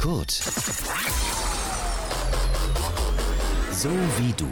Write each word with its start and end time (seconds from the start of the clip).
Kurt. 0.00 0.30
So 3.70 3.90
wie 3.90 4.32
du. 4.32 4.50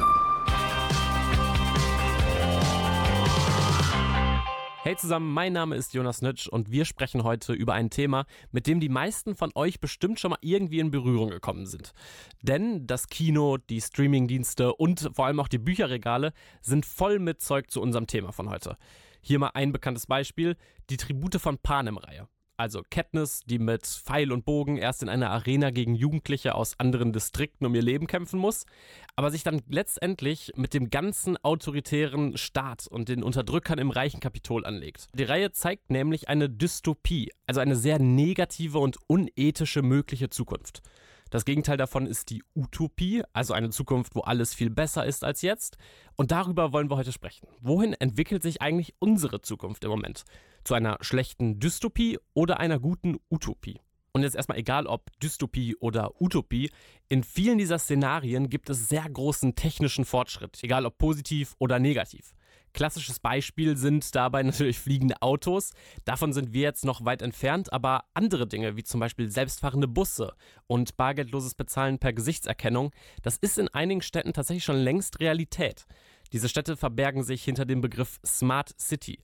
Hey 4.82 4.96
zusammen, 4.96 5.32
mein 5.32 5.54
Name 5.54 5.76
ist 5.76 5.94
Jonas 5.94 6.20
Nitsch 6.20 6.48
und 6.48 6.70
wir 6.70 6.84
sprechen 6.84 7.24
heute 7.24 7.54
über 7.54 7.72
ein 7.72 7.88
Thema, 7.88 8.26
mit 8.52 8.66
dem 8.66 8.78
die 8.78 8.90
meisten 8.90 9.34
von 9.34 9.50
euch 9.54 9.80
bestimmt 9.80 10.20
schon 10.20 10.32
mal 10.32 10.38
irgendwie 10.42 10.80
in 10.80 10.90
Berührung 10.90 11.30
gekommen 11.30 11.64
sind. 11.64 11.94
Denn 12.42 12.86
das 12.86 13.06
Kino, 13.06 13.56
die 13.56 13.80
Streamingdienste 13.80 14.74
und 14.74 15.10
vor 15.14 15.24
allem 15.24 15.40
auch 15.40 15.48
die 15.48 15.56
Bücherregale 15.56 16.34
sind 16.60 16.84
voll 16.84 17.20
mit 17.20 17.40
Zeug 17.40 17.70
zu 17.70 17.80
unserem 17.80 18.06
Thema 18.06 18.32
von 18.32 18.50
heute. 18.50 18.76
Hier 19.22 19.38
mal 19.38 19.52
ein 19.54 19.72
bekanntes 19.72 20.06
Beispiel, 20.06 20.56
die 20.90 20.98
Tribute 20.98 21.36
von 21.40 21.56
Panem-Reihe. 21.56 22.28
Also 22.60 22.82
Katniss, 22.90 23.42
die 23.46 23.60
mit 23.60 23.86
Pfeil 23.86 24.32
und 24.32 24.44
Bogen 24.44 24.78
erst 24.78 25.04
in 25.04 25.08
einer 25.08 25.30
Arena 25.30 25.70
gegen 25.70 25.94
Jugendliche 25.94 26.56
aus 26.56 26.76
anderen 26.80 27.12
Distrikten 27.12 27.64
um 27.64 27.74
ihr 27.76 27.82
Leben 27.82 28.08
kämpfen 28.08 28.40
muss, 28.40 28.66
aber 29.14 29.30
sich 29.30 29.44
dann 29.44 29.62
letztendlich 29.68 30.50
mit 30.56 30.74
dem 30.74 30.90
ganzen 30.90 31.36
autoritären 31.36 32.36
Staat 32.36 32.88
und 32.88 33.08
den 33.08 33.22
Unterdrückern 33.22 33.78
im 33.78 33.92
reichen 33.92 34.18
Kapitol 34.18 34.66
anlegt. 34.66 35.06
Die 35.14 35.22
Reihe 35.22 35.52
zeigt 35.52 35.90
nämlich 35.90 36.28
eine 36.28 36.50
Dystopie, 36.50 37.30
also 37.46 37.60
eine 37.60 37.76
sehr 37.76 38.00
negative 38.00 38.80
und 38.80 38.98
unethische 39.06 39.82
mögliche 39.82 40.28
Zukunft. 40.28 40.82
Das 41.30 41.44
Gegenteil 41.44 41.76
davon 41.76 42.06
ist 42.06 42.30
die 42.30 42.42
Utopie, 42.54 43.22
also 43.32 43.52
eine 43.52 43.70
Zukunft, 43.70 44.14
wo 44.14 44.20
alles 44.20 44.54
viel 44.54 44.70
besser 44.70 45.04
ist 45.04 45.24
als 45.24 45.42
jetzt. 45.42 45.76
Und 46.16 46.30
darüber 46.30 46.72
wollen 46.72 46.90
wir 46.90 46.96
heute 46.96 47.12
sprechen. 47.12 47.48
Wohin 47.60 47.92
entwickelt 47.92 48.42
sich 48.42 48.62
eigentlich 48.62 48.94
unsere 48.98 49.42
Zukunft 49.42 49.84
im 49.84 49.90
Moment? 49.90 50.24
Zu 50.64 50.74
einer 50.74 50.98
schlechten 51.00 51.60
Dystopie 51.60 52.18
oder 52.34 52.60
einer 52.60 52.78
guten 52.78 53.18
Utopie? 53.30 53.80
Und 54.12 54.22
jetzt 54.22 54.36
erstmal 54.36 54.58
egal 54.58 54.86
ob 54.86 55.10
Dystopie 55.20 55.76
oder 55.76 56.20
Utopie, 56.20 56.70
in 57.08 57.22
vielen 57.22 57.58
dieser 57.58 57.78
Szenarien 57.78 58.48
gibt 58.48 58.70
es 58.70 58.88
sehr 58.88 59.08
großen 59.08 59.54
technischen 59.54 60.04
Fortschritt, 60.04 60.58
egal 60.62 60.86
ob 60.86 60.98
positiv 60.98 61.54
oder 61.58 61.78
negativ. 61.78 62.34
Klassisches 62.72 63.18
Beispiel 63.18 63.76
sind 63.76 64.14
dabei 64.14 64.42
natürlich 64.42 64.78
fliegende 64.78 65.20
Autos. 65.22 65.72
Davon 66.04 66.32
sind 66.32 66.52
wir 66.52 66.62
jetzt 66.62 66.84
noch 66.84 67.04
weit 67.04 67.22
entfernt, 67.22 67.72
aber 67.72 68.04
andere 68.14 68.46
Dinge, 68.46 68.76
wie 68.76 68.84
zum 68.84 69.00
Beispiel 69.00 69.30
selbstfahrende 69.30 69.88
Busse 69.88 70.34
und 70.66 70.96
bargeldloses 70.96 71.54
Bezahlen 71.54 71.98
per 71.98 72.12
Gesichtserkennung, 72.12 72.92
das 73.22 73.36
ist 73.36 73.58
in 73.58 73.68
einigen 73.68 74.02
Städten 74.02 74.32
tatsächlich 74.32 74.64
schon 74.64 74.76
längst 74.76 75.20
Realität. 75.20 75.86
Diese 76.32 76.48
Städte 76.48 76.76
verbergen 76.76 77.22
sich 77.22 77.42
hinter 77.42 77.64
dem 77.64 77.80
Begriff 77.80 78.20
Smart 78.24 78.74
City. 78.78 79.20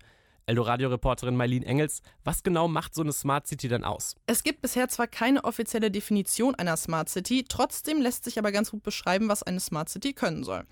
Eldoradio-Reporterin 0.46 1.36
Mailin 1.36 1.62
Engels, 1.62 2.02
was 2.22 2.42
genau 2.42 2.68
macht 2.68 2.94
so 2.94 3.02
eine 3.02 3.12
Smart 3.12 3.46
City 3.46 3.68
denn 3.68 3.84
aus? 3.84 4.16
Es 4.26 4.42
gibt 4.42 4.62
bisher 4.62 4.88
zwar 4.88 5.06
keine 5.06 5.44
offizielle 5.44 5.90
Definition 5.90 6.54
einer 6.54 6.76
Smart 6.76 7.08
City, 7.08 7.44
trotzdem 7.48 8.00
lässt 8.00 8.24
sich 8.24 8.38
aber 8.38 8.52
ganz 8.52 8.70
gut 8.70 8.82
beschreiben, 8.82 9.28
was 9.28 9.42
eine 9.42 9.60
Smart 9.60 9.88
City 9.88 10.12
können 10.12 10.44
soll. 10.44 10.64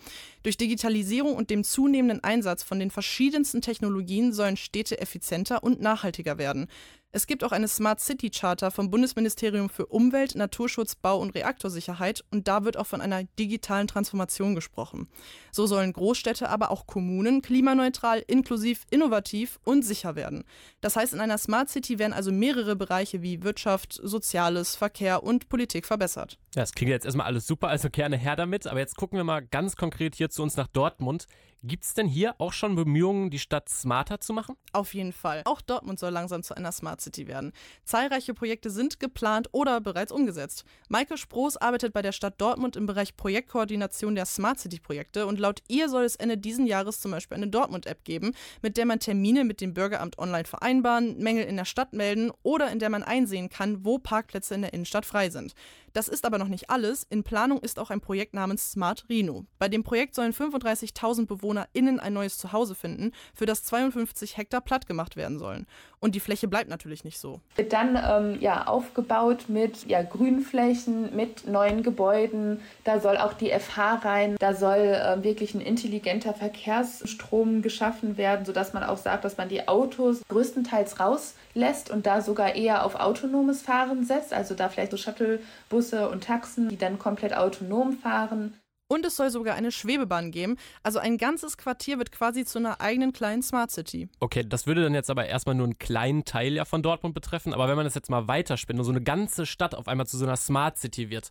Durch 0.43 0.57
Digitalisierung 0.57 1.35
und 1.35 1.51
dem 1.51 1.65
zunehmenden 1.65 2.23
Einsatz 2.23 2.63
von 2.63 2.79
den 2.79 2.91
verschiedensten 2.91 3.63
Technologien 3.63 4.33
sollen 4.33 4.57
Städte 4.57 5.01
effizienter 5.01 5.63
und 5.63 5.81
nachhaltiger 5.81 6.39
werden. 6.39 6.69
Es 7.15 7.27
gibt 7.27 7.45
auch 7.45 7.53
eine 7.53 7.69
Smart 7.69 8.01
City 8.01 8.31
Charter 8.31 8.71
vom 8.71 8.91
Bundesministerium 8.91 9.69
für 9.69 9.85
Umwelt, 9.85 10.35
Naturschutz, 10.35 10.95
Bau 10.95 11.19
und 11.19 11.35
Reaktorsicherheit 11.35 12.25
und 12.31 12.49
da 12.49 12.65
wird 12.65 12.79
auch 12.79 12.87
von 12.87 13.03
einer 13.03 13.25
digitalen 13.39 13.87
Transformation 13.87 14.55
gesprochen. 14.55 15.09
So 15.51 15.67
sollen 15.67 15.93
Großstädte, 15.93 16.49
aber 16.49 16.71
auch 16.71 16.87
Kommunen 16.87 17.43
klimaneutral, 17.43 18.25
inklusiv, 18.27 18.87
innovativ 18.89 19.61
und 19.63 19.85
sicher 19.85 20.17
werden. 20.17 20.45
Das 20.81 20.97
heißt, 20.97 21.13
in 21.13 21.21
einer 21.21 21.37
Smart 21.37 21.69
City 21.69 21.99
werden 21.99 22.15
also 22.15 22.33
mehrere 22.33 22.77
Bereiche 22.77 23.21
wie 23.21 23.43
Wirtschaft, 23.43 24.01
Soziales, 24.03 24.75
Verkehr 24.75 25.23
und 25.23 25.51
Politik 25.51 25.85
verbessert. 25.85 26.39
Ja, 26.55 26.63
das 26.63 26.73
klingt 26.73 26.93
jetzt 26.93 27.05
erstmal 27.05 27.27
alles 27.27 27.47
super, 27.47 27.69
also 27.69 27.91
gerne 27.91 28.17
her 28.17 28.37
damit, 28.37 28.67
aber 28.67 28.81
jetzt 28.81 28.97
gucken 28.97 29.19
wir 29.19 29.25
mal 29.25 29.43
ganz 29.43 29.77
konkret 29.77 30.15
hier 30.15 30.31
zu 30.31 30.43
uns 30.43 30.57
nach 30.57 30.67
Dortmund. 30.67 31.27
Gibt 31.65 31.85
es 31.85 31.95
denn 31.95 32.09
hier 32.09 32.35
auch 32.39 32.53
schon 32.53 32.75
Bemühungen, 32.75 33.31
die 33.31 33.39
Stadt 33.39 33.69
smarter 33.69 34.19
zu 34.19 34.33
machen? 34.33 34.57
Auf 34.73 34.95
jeden 34.95 35.13
Fall. 35.13 35.43
Auch 35.45 35.61
Dortmund 35.61 36.01
soll 36.01 36.11
langsam 36.11 36.43
zu 36.43 36.57
einer 36.57 36.73
Smart 36.73 37.01
City 37.01 37.29
werden. 37.29 37.53
Zahlreiche 37.85 38.35
Projekte 38.35 38.69
sind 38.69 38.99
geplant 38.99 39.49
oder 39.53 39.81
bereits 39.81 40.11
umgesetzt. 40.11 40.65
Maike 40.89 41.17
Sproß 41.17 41.59
arbeitet 41.59 41.93
bei 41.93 42.03
der 42.03 42.11
Stadt 42.11 42.41
Dortmund 42.41 42.75
im 42.75 42.87
Bereich 42.87 43.17
Projektkoordination 43.17 44.17
der 44.17 44.27
Smart 44.27 44.59
City 44.59 44.81
Projekte 44.81 45.25
und 45.29 45.39
laut 45.39 45.61
ihr 45.69 45.89
soll 45.89 46.03
es 46.03 46.17
Ende 46.17 46.37
diesen 46.37 46.67
Jahres 46.67 47.01
zum 47.01 47.13
Beispiel 47.13 47.37
eine 47.37 47.47
Dortmund-App 47.47 48.03
geben, 48.03 48.33
mit 48.61 48.77
der 48.77 48.85
man 48.85 48.99
Termine 48.99 49.45
mit 49.45 49.61
dem 49.61 49.73
Bürgeramt 49.73 50.19
online 50.19 50.47
vereinbaren, 50.47 51.17
Mängel 51.19 51.45
in 51.45 51.57
der 51.57 51.65
Stadt 51.65 51.93
melden 51.93 52.33
oder 52.43 52.73
in 52.73 52.81
der 52.81 52.91
man 52.91 53.05
einsehen 53.05 53.51
kann, 53.51 53.85
wo 53.85 54.01
Parkplätze 54.01 54.57
in 54.57 54.63
der 54.63 54.73
Innenstadt 54.73 55.07
frei 55.07 55.31
sind. 55.31 55.55
Das 55.93 56.09
ist 56.09 56.25
aber 56.25 56.39
noch 56.39 56.49
nicht 56.49 56.71
alles. 56.71 57.07
In 57.11 57.23
Planung 57.23 57.61
ist 57.61 57.79
auch 57.79 57.91
ein 57.91 58.01
Projekt 58.01 58.35
namens 58.35 58.73
Smart 58.73 59.05
Reno. 59.09 59.47
Bei 59.59 59.69
dem 59.69 59.85
Projekt 59.85 60.15
sollen 60.15 60.33
35.000 60.33 61.27
BewohnerInnen 61.27 62.01
ein 62.01 62.13
neues 62.13 62.39
Zuhause 62.39 62.75
finden, 62.75 63.13
für 63.35 63.47
das 63.47 63.63
52 63.65 64.37
Hektar 64.37 64.61
platt 64.61 64.87
gemacht 64.87 65.17
werden 65.17 65.39
sollen. 65.39 65.67
Und 66.03 66.17
die 66.17 66.21
Fläche 66.21 66.49
bleibt 66.49 66.69
natürlich 66.69 67.05
nicht 67.05 67.21
so. 67.21 67.41
Wird 67.55 67.73
dann 67.73 67.97
ähm, 67.97 68.41
ja, 68.41 68.67
aufgebaut 68.67 69.45
mit 69.47 69.89
ja, 69.89 70.03
Grünflächen, 70.03 71.15
mit 71.15 71.47
neuen 71.47 71.85
Gebäuden. 71.85 72.61
Da 72.83 72.99
soll 72.99 73.17
auch 73.19 73.35
die 73.35 73.51
FH 73.51 74.01
rein. 74.03 74.37
Da 74.41 74.53
soll 74.53 74.79
äh, 74.79 75.23
wirklich 75.23 75.55
ein 75.55 75.61
intelligenter 75.61 76.35
Verkehrsstrom 76.35 77.63
geschaffen 77.63 78.17
werden, 78.17 78.45
sodass 78.45 78.73
man 78.73 78.83
auch 78.83 78.99
sagt, 78.99 79.25
dass 79.25 79.37
man 79.37 79.49
die 79.49 79.69
Autos 79.69 80.23
größtenteils 80.27 80.99
rauslässt 80.99 81.89
und 81.93 82.05
da 82.05 82.21
sogar 82.21 82.57
eher 82.57 82.85
auf 82.85 82.97
autonomes 82.97 83.63
Fahren 83.63 84.05
setzt. 84.05 84.33
Also 84.33 84.57
da 84.57 84.69
vielleicht 84.71 84.91
so 84.91 84.97
Shuttlebusse 84.97 86.09
und 86.09 86.25
Taxen, 86.25 86.69
die 86.69 86.79
dann 86.79 86.99
komplett 86.99 87.37
autonom 87.37 87.93
fahren. 87.93 88.55
Und 88.93 89.07
es 89.07 89.17
soll 89.17 89.31
sogar 89.31 89.55
eine 89.55 89.73
Schwebebahn 89.73 90.31
geben. 90.33 90.59
Also 90.83 90.99
ein 90.99 91.17
ganzes 91.17 91.57
Quartier 91.57 91.97
wird 91.97 92.13
quasi 92.13 92.45
zu 92.45 92.59
einer 92.59 92.83
eigenen 92.83 93.15
kleinen 93.15 93.43
Smart 93.43 93.71
City. 93.71 94.11
Okay, 94.21 94.45
das 94.47 94.67
würde 94.67 94.83
dann 94.83 94.93
jetzt 94.93 95.09
aber 95.09 95.25
erstmal 95.25 95.55
nur 95.55 95.65
einen 95.65 95.79
kleinen 95.79 96.27
Teil 96.27 96.53
ja 96.53 96.67
von 96.67 96.83
Dortmund 96.83 97.15
betreffen. 97.15 97.55
Aber 97.55 97.69
wenn 97.69 97.77
man 97.77 97.87
das 97.87 97.95
jetzt 97.95 98.11
mal 98.11 98.29
weiterspinnt 98.29 98.79
und 98.79 98.85
so 98.85 98.91
eine 98.91 99.01
ganze 99.01 99.47
Stadt 99.47 99.75
auf 99.75 99.89
einmal 99.89 100.07
zu 100.07 100.19
so 100.19 100.27
einer 100.27 100.37
Smart 100.37 100.77
City 100.77 101.09
wird, 101.09 101.31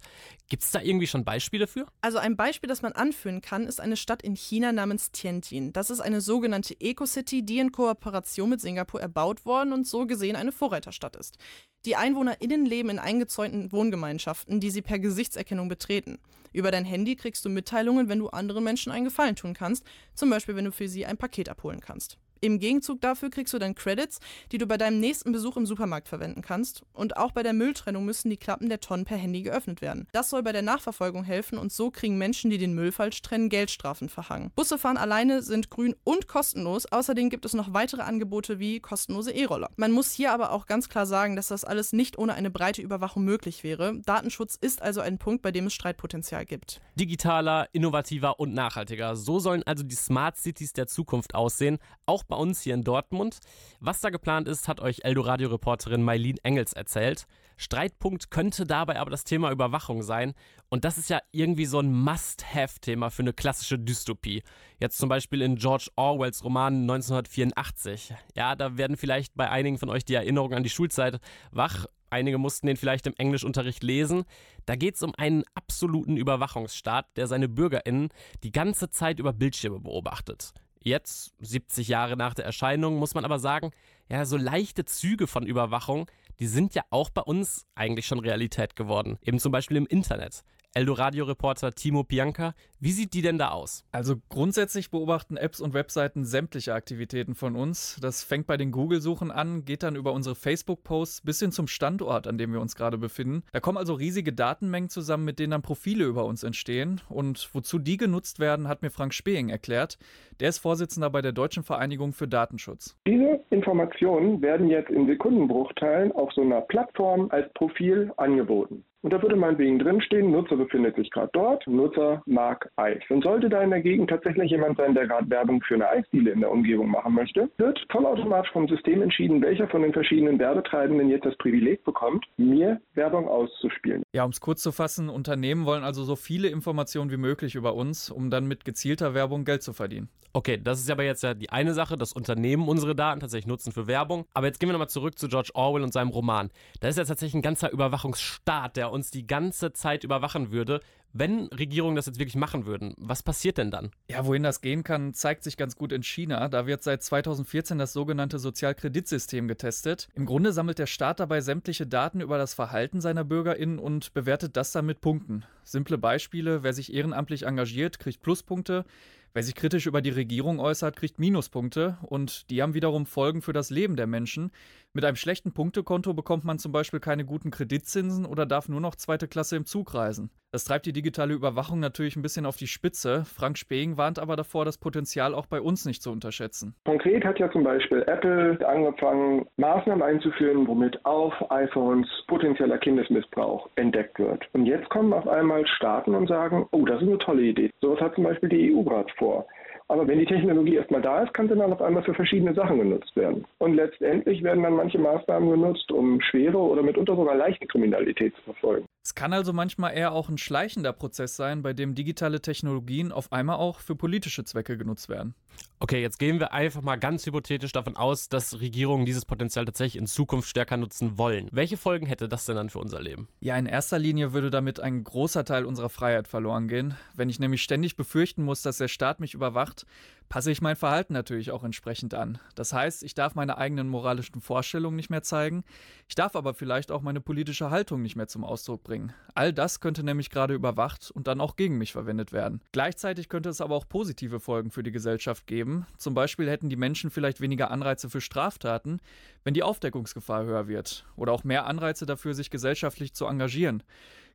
gibt 0.50 0.64
es 0.64 0.72
da 0.72 0.82
irgendwie 0.82 1.06
schon 1.06 1.24
Beispiele 1.24 1.68
für? 1.68 1.86
Also 2.02 2.18
ein 2.18 2.36
Beispiel, 2.36 2.68
das 2.68 2.82
man 2.82 2.94
anführen 2.94 3.42
kann, 3.42 3.68
ist 3.68 3.80
eine 3.80 3.96
Stadt 3.96 4.24
in 4.24 4.36
China 4.36 4.72
namens 4.72 5.12
Tianjin. 5.12 5.72
Das 5.72 5.92
ist 5.92 6.00
eine 6.00 6.20
sogenannte 6.20 6.76
Eco-City, 6.82 7.46
die 7.46 7.60
in 7.60 7.72
Kooperation 7.72 8.50
mit 8.50 8.62
Singapur 8.62 9.02
erbaut 9.02 9.46
worden 9.46 9.72
und 9.72 9.86
so 9.86 10.08
gesehen 10.08 10.36
eine 10.36 10.52
Vorreiterstadt 10.52 11.16
ist. 11.16 11.38
Die 11.86 11.96
EinwohnerInnen 11.96 12.66
leben 12.66 12.90
in 12.90 13.00
eingezäunten 13.00 13.72
Wohngemeinschaften, 13.72 14.60
die 14.60 14.70
sie 14.70 14.84
per 14.84 15.00
Gesichtserkennung 15.00 15.68
betreten. 15.68 16.20
Über 16.54 16.70
dein 16.70 16.86
Handy 16.86 17.16
kriegst 17.16 17.44
du 17.44 17.50
Mitteilungen, 17.50 18.08
wenn 18.08 18.20
du 18.20 18.30
anderen 18.30 18.64
Menschen 18.64 18.92
einen 18.92 19.06
Gefallen 19.06 19.36
tun 19.36 19.56
kannst, 19.56 19.84
zum 20.14 20.30
Beispiel 20.30 20.56
wenn 20.56 20.66
du 20.66 20.72
für 20.72 20.88
sie 20.88 21.08
ein 21.08 21.18
Paket 21.18 21.50
abholen 21.50 21.80
kannst. 21.80 22.20
Im 22.44 22.58
Gegenzug 22.58 23.00
dafür 23.02 23.30
kriegst 23.30 23.54
du 23.54 23.60
dann 23.60 23.76
Credits, 23.76 24.20
die 24.52 24.58
du 24.58 24.66
bei 24.66 24.78
deinem 24.78 25.00
nächsten 25.00 25.32
Besuch 25.32 25.58
im 25.58 25.68
Supermarkt 25.68 26.08
verwenden 26.08 26.42
kannst. 26.42 26.82
Und 26.92 27.16
auch 27.16 27.34
bei 27.34 27.44
der 27.44 27.54
Mülltrennung 27.54 28.04
müssen 28.04 28.32
die 28.32 28.38
Klappen 28.38 28.68
der 28.68 28.80
Tonnen 28.80 29.06
per 29.06 29.18
Handy 29.18 29.44
geöffnet 29.44 29.80
werden. 29.84 30.08
Das 30.12 30.32
soll 30.32 30.42
bei 30.42 30.52
der 30.52 30.64
Nachverfolgung 30.64 31.24
helfen 31.24 31.60
und 31.60 31.72
so 31.72 31.92
kriegen 31.92 32.18
Menschen, 32.18 32.50
die 32.50 32.58
den 32.58 32.74
Müll 32.74 32.92
falsch 32.92 33.22
trennen, 33.22 33.50
Geldstrafen 33.50 34.10
verhangen. 34.10 34.52
Busse 34.56 34.80
fahren 34.80 34.98
alleine 34.98 35.44
sind 35.44 35.70
grün 35.70 35.96
und 36.04 36.28
kostenlos. 36.28 36.92
Außerdem 36.92 37.30
gibt 37.30 37.46
es 37.46 37.54
noch 37.54 37.76
weitere 37.76 38.02
Angebote 38.02 38.58
wie 38.58 38.80
kostenlose 38.80 39.32
E-Roller. 39.32 39.70
Man 39.76 39.92
muss 39.92 40.12
hier 40.12 40.34
aber 40.34 40.52
auch 40.52 40.66
ganz 40.66 40.90
klar 40.90 41.06
sagen, 41.06 41.36
dass 41.36 41.50
das 41.50 41.64
alles 41.64 41.94
nicht 41.94 42.18
ohne 42.18 42.34
eine 42.34 42.50
breite 42.50 42.82
Überwachung 42.82 43.24
möglich 43.24 43.64
wäre. 43.64 44.00
Datenschutz 44.04 44.56
ist 44.60 44.82
also 44.82 45.00
ein 45.00 45.20
Punkt, 45.20 45.44
bei 45.44 45.52
dem 45.52 45.68
es 45.68 45.76
Streitpotenzial 45.76 46.46
gibt. 46.46 46.82
Digitaler, 46.96 47.70
innovativer 47.72 48.40
und 48.40 48.56
nachhaltiger. 48.56 49.16
So 49.16 49.38
sollen 49.38 49.62
also 49.62 49.84
die 49.84 49.96
Smart 49.96 50.38
Cities 50.38 50.74
der 50.74 50.88
Zukunft 50.88 51.36
aussehen. 51.36 51.78
Auch 52.08 52.24
bei 52.32 52.38
uns 52.38 52.62
hier 52.62 52.74
in 52.74 52.84
Dortmund. 52.84 53.38
Was 53.80 54.02
da 54.02 54.10
geplant 54.10 54.48
ist, 54.48 54.68
hat 54.68 54.80
euch 54.80 55.02
Eldoradio-Reporterin 55.04 56.02
Mailin 56.02 56.38
Engels 56.44 56.74
erzählt. 56.74 57.28
Streitpunkt 57.58 58.32
könnte 58.32 58.66
dabei 58.66 59.00
aber 59.00 59.12
das 59.12 59.24
Thema 59.24 59.52
Überwachung 59.52 60.02
sein. 60.02 60.34
Und 60.70 60.84
das 60.84 60.98
ist 60.98 61.10
ja 61.10 61.20
irgendwie 61.32 61.66
so 61.66 61.80
ein 61.80 61.94
Must-Have-Thema 61.94 63.12
für 63.12 63.22
eine 63.22 63.34
klassische 63.34 63.78
Dystopie. 63.78 64.42
Jetzt 64.80 64.98
zum 64.98 65.10
Beispiel 65.10 65.44
in 65.44 65.58
George 65.58 65.90
Orwells 65.96 66.44
Roman 66.44 66.82
1984. 66.82 68.16
Ja, 68.36 68.56
da 68.56 68.78
werden 68.78 68.98
vielleicht 68.98 69.36
bei 69.36 69.50
einigen 69.50 69.78
von 69.78 69.90
euch 69.90 70.06
die 70.06 70.16
Erinnerungen 70.16 70.56
an 70.56 70.64
die 70.64 70.70
Schulzeit 70.70 71.20
wach. 71.52 71.86
Einige 72.10 72.38
mussten 72.38 72.68
den 72.68 72.78
vielleicht 72.78 73.08
im 73.08 73.14
Englischunterricht 73.18 73.84
lesen. 73.84 74.24
Da 74.66 74.76
geht 74.76 74.96
es 74.96 75.04
um 75.04 75.14
einen 75.16 75.44
absoluten 75.54 76.18
Überwachungsstaat, 76.18 77.06
der 77.16 77.28
seine 77.28 77.48
BürgerInnen 77.48 78.10
die 78.44 78.52
ganze 78.52 78.90
Zeit 78.90 79.20
über 79.20 79.34
Bildschirme 79.34 79.80
beobachtet. 79.80 80.54
Jetzt, 80.84 81.34
70 81.40 81.88
Jahre 81.88 82.18
nach 82.18 82.34
der 82.34 82.46
Erscheinung, 82.46 82.98
muss 82.98 83.14
man 83.14 83.24
aber 83.24 83.38
sagen, 83.38 83.72
ja, 84.10 84.26
so 84.26 84.36
leichte 84.36 84.84
Züge 84.84 85.28
von 85.28 85.46
Überwachung, 85.46 86.10
die 86.40 86.48
sind 86.48 86.74
ja 86.74 86.84
auch 86.90 87.12
bei 87.12 87.22
uns 87.22 87.68
eigentlich 87.76 88.08
schon 88.08 88.20
Realität 88.20 88.76
geworden. 88.76 89.20
Eben 89.22 89.40
zum 89.40 89.52
Beispiel 89.52 89.78
im 89.78 89.86
Internet. 89.86 90.44
Eldoradio-Reporter 90.74 91.74
Timo 91.74 92.04
Bianca. 92.04 92.54
Wie 92.80 92.92
sieht 92.92 93.14
die 93.14 93.22
denn 93.22 93.38
da 93.38 93.50
aus? 93.50 93.86
Also 93.92 94.16
grundsätzlich 94.30 94.90
beobachten 94.90 95.36
Apps 95.36 95.60
und 95.60 95.74
Webseiten 95.74 96.24
sämtliche 96.24 96.74
Aktivitäten 96.74 97.36
von 97.36 97.58
uns. 97.58 98.00
Das 98.02 98.24
fängt 98.24 98.48
bei 98.48 98.56
den 98.56 98.72
Google-Suchen 98.72 99.32
an, 99.32 99.66
geht 99.66 99.84
dann 99.84 99.98
über 99.98 100.14
unsere 100.14 100.34
Facebook-Posts 100.34 101.22
bis 101.22 101.40
hin 101.40 101.52
zum 101.52 101.68
Standort, 101.68 102.26
an 102.26 102.38
dem 102.38 102.54
wir 102.54 102.62
uns 102.62 102.76
gerade 102.76 102.98
befinden. 102.98 103.44
Da 103.52 103.60
kommen 103.60 103.78
also 103.78 103.94
riesige 103.94 104.32
Datenmengen 104.32 104.90
zusammen, 104.90 105.26
mit 105.26 105.40
denen 105.40 105.52
dann 105.52 105.62
Profile 105.62 106.06
über 106.06 106.24
uns 106.24 106.44
entstehen. 106.44 107.02
Und 107.10 107.50
wozu 107.54 107.78
die 107.78 107.98
genutzt 107.98 108.40
werden, 108.40 108.70
hat 108.70 108.82
mir 108.82 108.92
Frank 108.92 109.14
Speing 109.14 109.50
erklärt. 109.50 109.98
Der 110.40 110.50
ist 110.50 110.60
Vorsitzender 110.60 111.10
bei 111.10 111.22
der 111.22 111.34
Deutschen 111.34 111.64
Vereinigung 111.64 112.14
für 112.14 112.30
Datenschutz. 112.30 112.98
Diese 113.06 113.42
Informationen 113.50 114.42
werden 114.42 114.70
jetzt 114.70 114.90
in 114.90 115.06
Sekundenbruchteilen 115.06 116.14
auf 116.14 116.32
so 116.32 116.42
einer 116.42 116.62
Plattform 116.62 117.28
als 117.30 117.52
Profil 117.54 118.12
angeboten. 118.16 118.86
Und 119.04 119.14
da 119.14 119.22
würde 119.22 119.36
meinetwegen 119.36 119.80
drinstehen, 119.80 120.32
Nutzer 120.32 120.56
befindet 120.56 120.96
sich 120.96 121.10
gerade 121.10 121.30
dort, 121.34 121.66
Nutzer 121.66 122.22
mag 122.26 122.70
Eis. 122.76 123.02
Und 123.10 123.24
sollte 123.24 123.50
da 123.50 123.62
in 123.62 123.72
der 123.72 123.82
Gegend 123.82 124.10
tatsächlich 124.10 124.52
jemand 124.52 124.78
sein, 124.78 124.94
der 124.94 125.08
gerade 125.08 125.30
Werbung 125.30 125.62
für 125.64 125.76
eine 125.76 125.90
Eisdiele 125.90 126.32
in 126.32 126.42
der 126.42 126.52
Umgebung 126.52 126.90
machen 126.90 127.16
möchte, 127.16 127.50
wird 127.58 127.80
vollautomatisch 127.92 128.52
vom 128.52 128.68
System 128.68 129.02
entschieden, 129.02 129.42
welcher 129.42 129.68
von 129.70 129.82
den 129.82 129.94
verschiedenen 129.94 130.38
Werbetreibenden 130.38 131.10
jetzt 131.10 131.26
das 131.26 131.38
Privileg 131.38 131.84
bekommt, 131.84 132.26
mir 132.38 132.80
Werbung 132.94 133.28
auszuspielen. 133.28 134.04
Ja, 134.14 134.24
um 134.24 134.32
es 134.32 134.40
kurz 134.40 134.62
zu 134.62 134.72
fassen, 134.72 135.10
Unternehmen 135.10 135.66
wollen 135.66 135.84
also 135.84 136.04
so 136.04 136.16
viele 136.16 136.50
Informationen 136.50 137.12
wie 137.12 137.18
möglich 137.18 137.56
über 137.56 137.74
uns, 137.74 138.12
um 138.12 138.30
dann 138.30 138.48
mit 138.48 138.66
gezielter 138.66 139.14
Werbung 139.16 139.46
Geld 139.46 139.64
zu 139.64 139.74
verdienen. 139.74 140.10
Okay, 140.34 140.58
das 140.64 140.80
ist 140.80 140.90
aber 140.90 141.04
jetzt 141.04 141.24
ja 141.24 141.34
die 141.34 141.50
eine 141.50 141.74
Sache, 141.74 141.98
dass 141.98 142.14
Unternehmen 142.14 142.70
unsere 142.70 142.96
Daten 142.96 143.20
tatsächlich 143.20 143.48
nutzen 143.48 143.74
für 143.74 143.88
Werbung. 143.88 144.26
Aber 144.34 144.48
jetzt 144.48 144.60
gehen 144.60 144.70
wir 144.70 144.74
nochmal 144.74 144.88
zurück 144.88 145.20
zu 145.20 145.28
George 145.28 145.50
Orwell 145.56 145.84
und 145.84 145.92
seinem 145.92 146.10
Roman. 146.10 146.50
Da 146.80 146.88
ist 146.88 146.98
ja 146.98 147.04
tatsächlich 147.04 147.36
ein 147.36 147.42
ganzer 147.42 147.72
Überwachungsstaat, 147.72 148.78
der 148.78 148.91
uns 148.92 149.12
die 149.12 149.28
ganze 149.28 149.74
Zeit 149.74 150.04
überwachen 150.04 150.52
würde. 150.52 150.82
Wenn 151.14 151.48
Regierungen 151.48 151.98
das 151.98 152.06
jetzt 152.06 152.20
wirklich 152.20 152.36
machen 152.36 152.66
würden, 152.66 152.94
was 152.98 153.22
passiert 153.22 153.58
denn 153.58 153.70
dann? 153.70 153.92
Ja, 154.10 154.26
wohin 154.26 154.44
das 154.44 154.62
gehen 154.62 154.84
kann, 154.84 155.14
zeigt 155.14 155.44
sich 155.44 155.58
ganz 155.58 155.76
gut 155.76 155.92
in 155.92 156.04
China. 156.04 156.48
Da 156.48 156.68
wird 156.68 156.84
seit 156.84 157.04
2014 157.04 157.78
das 157.78 157.92
sogenannte 157.92 158.40
Sozialkreditsystem 158.40 159.48
getestet. 159.50 160.08
Im 160.16 160.26
Grunde 160.26 160.54
sammelt 160.54 160.80
der 160.80 160.86
Staat 160.86 161.20
dabei 161.20 161.42
sämtliche 161.42 161.86
Daten 161.86 162.22
über 162.22 162.38
das 162.38 162.54
Verhalten 162.54 163.02
seiner 163.02 163.26
BürgerInnen 163.26 163.78
und 163.78 164.14
bewertet 164.14 164.56
das 164.56 164.72
dann 164.72 164.86
mit 164.86 165.02
Punkten. 165.02 165.44
Simple 165.64 165.98
Beispiele: 165.98 166.64
Wer 166.64 166.74
sich 166.74 166.94
ehrenamtlich 166.94 167.44
engagiert, 167.44 168.00
kriegt 168.00 168.22
Pluspunkte. 168.22 168.86
Wer 169.34 169.44
sich 169.44 169.56
kritisch 169.56 169.86
über 169.86 170.02
die 170.02 170.10
Regierung 170.10 170.60
äußert, 170.60 170.98
kriegt 170.98 171.18
Minuspunkte 171.18 171.98
und 172.02 172.50
die 172.50 172.62
haben 172.62 172.74
wiederum 172.74 173.06
Folgen 173.06 173.42
für 173.42 173.54
das 173.54 173.70
Leben 173.70 173.96
der 173.96 174.08
Menschen. 174.08 174.52
Mit 174.94 175.06
einem 175.06 175.16
schlechten 175.16 175.54
Punktekonto 175.54 176.14
bekommt 176.14 176.44
man 176.44 176.60
zum 176.60 176.74
Beispiel 176.74 177.00
keine 177.00 177.24
guten 177.24 177.50
Kreditzinsen 177.50 178.26
oder 178.26 178.46
darf 178.46 178.68
nur 178.68 178.82
noch 178.82 178.96
zweite 178.96 179.30
Klasse 179.30 179.56
im 179.56 179.66
Zug 179.66 179.94
reisen. 179.94 180.32
Das 180.52 180.66
treibt 180.66 180.86
die 180.86 180.92
digitale 180.92 181.34
Überwachung 181.34 181.80
natürlich 181.80 182.18
ein 182.18 182.22
bisschen 182.22 182.46
auf 182.46 182.58
die 182.58 182.68
Spitze. 182.68 183.24
Frank 183.24 183.58
Speing 183.58 183.96
warnt 183.96 184.20
aber 184.20 184.36
davor, 184.36 184.66
das 184.66 184.78
Potenzial 184.78 185.34
auch 185.34 185.46
bei 185.46 185.62
uns 185.62 185.86
nicht 185.86 186.04
zu 186.04 186.12
unterschätzen. 186.12 186.76
Konkret 186.84 187.24
hat 187.24 187.40
ja 187.40 187.50
zum 187.50 187.64
Beispiel 187.64 188.04
Apple 188.06 188.60
angefangen, 188.68 189.46
Maßnahmen 189.56 190.04
einzuführen, 190.04 190.68
womit 190.68 191.06
auf 191.06 191.34
iPhones 191.50 192.10
potenzieller 192.28 192.78
Kindesmissbrauch 192.78 193.70
entdeckt 193.76 194.20
wird. 194.20 194.44
Und 194.52 194.66
jetzt 194.66 194.90
kommen 194.90 195.14
auf 195.14 195.26
einmal 195.26 195.66
Staaten 195.68 196.14
und 196.16 196.28
sagen, 196.28 196.68
oh, 196.72 196.84
das 196.84 197.02
ist 197.02 197.08
eine 197.08 197.18
tolle 197.20 197.44
Idee. 197.44 197.72
Sowas 197.80 198.02
hat 198.02 198.16
zum 198.16 198.26
Beispiel 198.26 198.50
die 198.50 198.76
EU 198.76 198.84
gerade 198.84 199.14
vor. 199.18 199.48
Aber 199.92 200.08
wenn 200.08 200.20
die 200.20 200.26
Technologie 200.26 200.76
erstmal 200.76 201.02
da 201.02 201.22
ist, 201.22 201.34
kann 201.34 201.50
sie 201.50 201.56
dann 201.56 201.74
auf 201.74 201.82
einmal 201.82 202.02
für 202.04 202.14
verschiedene 202.14 202.54
Sachen 202.54 202.80
genutzt 202.80 203.14
werden. 203.18 203.46
Und 203.58 203.74
letztendlich 203.74 204.42
werden 204.42 204.64
dann 204.64 204.76
manche 204.76 204.98
Maßnahmen 204.98 205.50
genutzt, 205.50 205.92
um 205.92 206.22
schwere 206.22 206.58
oder 206.58 206.82
mitunter 206.82 207.14
sogar 207.18 207.36
leichte 207.36 207.68
Kriminalität 207.68 208.34
zu 208.38 208.42
verfolgen. 208.44 208.86
Es 209.04 209.16
kann 209.16 209.34
also 209.34 209.52
manchmal 209.52 209.94
eher 209.94 210.14
auch 210.14 210.30
ein 210.30 210.38
schleichender 210.38 210.94
Prozess 210.94 211.36
sein, 211.36 211.62
bei 211.62 211.74
dem 211.74 211.94
digitale 211.94 212.40
Technologien 212.40 213.12
auf 213.12 213.34
einmal 213.34 213.58
auch 213.58 213.80
für 213.80 213.98
politische 213.98 214.46
Zwecke 214.46 214.78
genutzt 214.78 215.10
werden. 215.10 215.36
Okay, 215.84 216.00
jetzt 216.00 216.20
gehen 216.20 216.40
wir 216.40 216.54
einfach 216.54 216.84
mal 216.84 216.98
ganz 216.98 217.26
hypothetisch 217.26 217.72
davon 217.72 217.96
aus, 217.96 218.30
dass 218.30 218.60
Regierungen 218.60 219.04
dieses 219.04 219.26
Potenzial 219.26 219.66
tatsächlich 219.66 220.00
in 220.00 220.06
Zukunft 220.06 220.48
stärker 220.48 220.78
nutzen 220.78 221.18
wollen. 221.18 221.50
Welche 221.52 221.76
Folgen 221.76 222.06
hätte 222.06 222.30
das 222.30 222.46
denn 222.46 222.56
dann 222.56 222.70
für 222.70 222.78
unser 222.78 223.02
Leben? 223.02 223.28
Ja, 223.40 223.58
in 223.58 223.66
erster 223.66 223.98
Linie 223.98 224.32
würde 224.32 224.52
damit 224.52 224.80
ein 224.80 225.04
großer 225.04 225.44
Teil 225.44 225.66
unserer 225.66 225.90
Freiheit 225.90 226.28
verloren 226.28 226.68
gehen. 226.68 226.94
Wenn 227.16 227.30
ich 227.30 227.40
nämlich 227.40 227.64
ständig 227.64 227.96
befürchten 227.96 228.44
muss, 228.44 228.62
dass 228.62 228.78
der 228.78 228.90
Staat 228.90 229.20
mich 229.20 229.34
überwacht, 229.34 229.88
passe 230.32 230.50
ich 230.50 230.62
mein 230.62 230.78
Verhalten 230.78 231.12
natürlich 231.12 231.52
auch 231.52 231.66
entsprechend 231.66 232.14
an. 232.14 232.40
Das 232.56 232.72
heißt, 232.72 233.04
ich 233.04 233.16
darf 233.16 233.36
meine 233.36 233.58
eigenen 233.58 233.90
moralischen 233.90 234.40
Vorstellungen 234.40 234.96
nicht 234.96 235.10
mehr 235.10 235.24
zeigen, 235.24 235.66
ich 236.08 236.16
darf 236.16 236.38
aber 236.38 236.54
vielleicht 236.54 236.90
auch 236.90 237.02
meine 237.02 237.20
politische 237.20 237.70
Haltung 237.70 238.02
nicht 238.02 238.16
mehr 238.16 238.30
zum 238.30 238.46
Ausdruck 238.46 238.84
bringen. 238.84 239.14
All 239.36 239.52
das 239.52 239.82
könnte 239.82 240.04
nämlich 240.04 240.30
gerade 240.30 240.54
überwacht 240.54 241.12
und 241.12 241.28
dann 241.28 241.42
auch 241.42 241.58
gegen 241.58 241.78
mich 241.78 241.92
verwendet 241.92 242.32
werden. 242.32 242.62
Gleichzeitig 242.72 243.28
könnte 243.28 243.50
es 243.50 243.60
aber 243.60 243.76
auch 243.76 243.90
positive 243.90 244.40
Folgen 244.40 244.72
für 244.72 244.84
die 244.84 244.92
Gesellschaft 244.92 245.48
geben. 245.48 245.71
Zum 245.98 246.14
Beispiel 246.14 246.50
hätten 246.50 246.70
die 246.70 246.76
Menschen 246.76 247.10
vielleicht 247.10 247.42
weniger 247.42 247.72
Anreize 247.72 248.10
für 248.10 248.22
Straftaten, 248.22 249.00
wenn 249.44 249.54
die 249.54 249.64
Aufdeckungsgefahr 249.64 250.44
höher 250.46 250.68
wird, 250.68 251.06
oder 251.16 251.32
auch 251.32 251.44
mehr 251.44 251.66
Anreize 251.66 252.06
dafür, 252.06 252.34
sich 252.34 252.50
gesellschaftlich 252.50 253.14
zu 253.14 253.26
engagieren. 253.26 253.84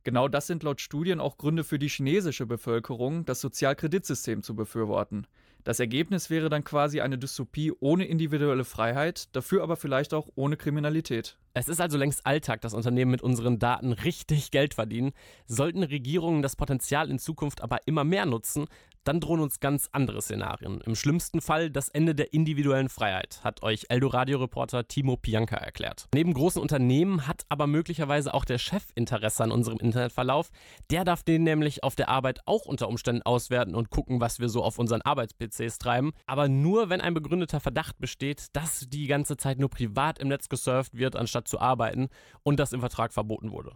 Genau 0.03 0.27
das 0.27 0.47
sind 0.47 0.63
laut 0.63 0.79
Studien 0.81 1.19
auch 1.19 1.37
Gründe 1.37 1.63
für 1.63 1.79
die 1.79 1.89
chinesische 1.89 2.45
Bevölkerung, 2.45 3.25
das 3.25 3.41
Sozialkreditsystem 3.41 4.43
zu 4.43 4.55
befürworten. 4.55 5.27
Das 5.67 5.81
Ergebnis 5.81 6.29
wäre 6.29 6.47
dann 6.47 6.63
quasi 6.63 7.01
eine 7.01 7.17
Dystopie 7.17 7.73
ohne 7.81 8.05
individuelle 8.05 8.63
Freiheit, 8.63 9.35
dafür 9.35 9.63
aber 9.63 9.75
vielleicht 9.75 10.13
auch 10.13 10.29
ohne 10.35 10.55
Kriminalität. 10.55 11.37
Es 11.53 11.67
ist 11.67 11.81
also 11.81 11.97
längst 11.97 12.25
Alltag, 12.25 12.61
dass 12.61 12.73
Unternehmen 12.73 13.11
mit 13.11 13.21
unseren 13.21 13.59
Daten 13.59 13.91
richtig 13.91 14.51
Geld 14.51 14.75
verdienen. 14.75 15.11
Sollten 15.45 15.83
Regierungen 15.83 16.41
das 16.41 16.55
Potenzial 16.55 17.09
in 17.09 17.19
Zukunft 17.19 17.61
aber 17.61 17.79
immer 17.85 18.05
mehr 18.05 18.25
nutzen, 18.25 18.67
dann 19.07 19.19
drohen 19.19 19.39
uns 19.39 19.59
ganz 19.59 19.87
andere 19.91 20.21
Szenarien. 20.21 20.81
Im 20.81 20.95
schlimmsten 20.95 21.41
Fall 21.41 21.69
das 21.69 21.89
Ende 21.89 22.13
der 22.13 22.33
individuellen 22.33 22.89
Freiheit, 22.89 23.39
hat 23.43 23.63
euch 23.63 23.85
Eldoradio-Reporter 23.89 24.87
Timo 24.87 25.15
Pianka 25.15 25.55
erklärt. 25.55 26.07
Neben 26.13 26.33
großen 26.33 26.61
Unternehmen 26.61 27.27
hat 27.27 27.45
aber 27.49 27.67
möglicherweise 27.67 28.33
auch 28.33 28.43
der 28.43 28.57
Chef 28.57 28.83
Interesse 28.95 29.43
an 29.43 29.51
unserem 29.51 29.79
Internetverlauf. 29.79 30.49
Der 30.89 31.05
darf 31.05 31.23
den 31.23 31.43
nämlich 31.43 31.83
auf 31.83 31.95
der 31.95 32.09
Arbeit 32.09 32.41
auch 32.45 32.65
unter 32.65 32.89
Umständen 32.89 33.21
auswerten 33.21 33.75
und 33.75 33.89
gucken, 33.89 34.19
was 34.19 34.39
wir 34.39 34.49
so 34.49 34.63
auf 34.63 34.77
unseren 34.77 35.01
Arbeits-PCs 35.01 35.77
treiben. 35.77 36.11
Aber 36.25 36.49
nur, 36.49 36.89
wenn 36.89 37.01
ein 37.01 37.13
begründeter 37.13 37.59
Verdacht 37.59 37.99
besteht, 37.99 38.47
dass 38.53 38.87
die 38.89 39.07
ganze 39.07 39.37
Zeit 39.37 39.59
nur 39.59 39.69
privat 39.69 40.19
im 40.19 40.27
Netz 40.27 40.49
gesurft 40.49 40.97
wird, 40.97 41.15
anstatt 41.15 41.47
zu 41.47 41.59
arbeiten 41.59 42.09
und 42.43 42.59
das 42.59 42.73
im 42.73 42.81
Vertrag 42.81 43.13
verboten 43.13 43.51
wurde. 43.51 43.71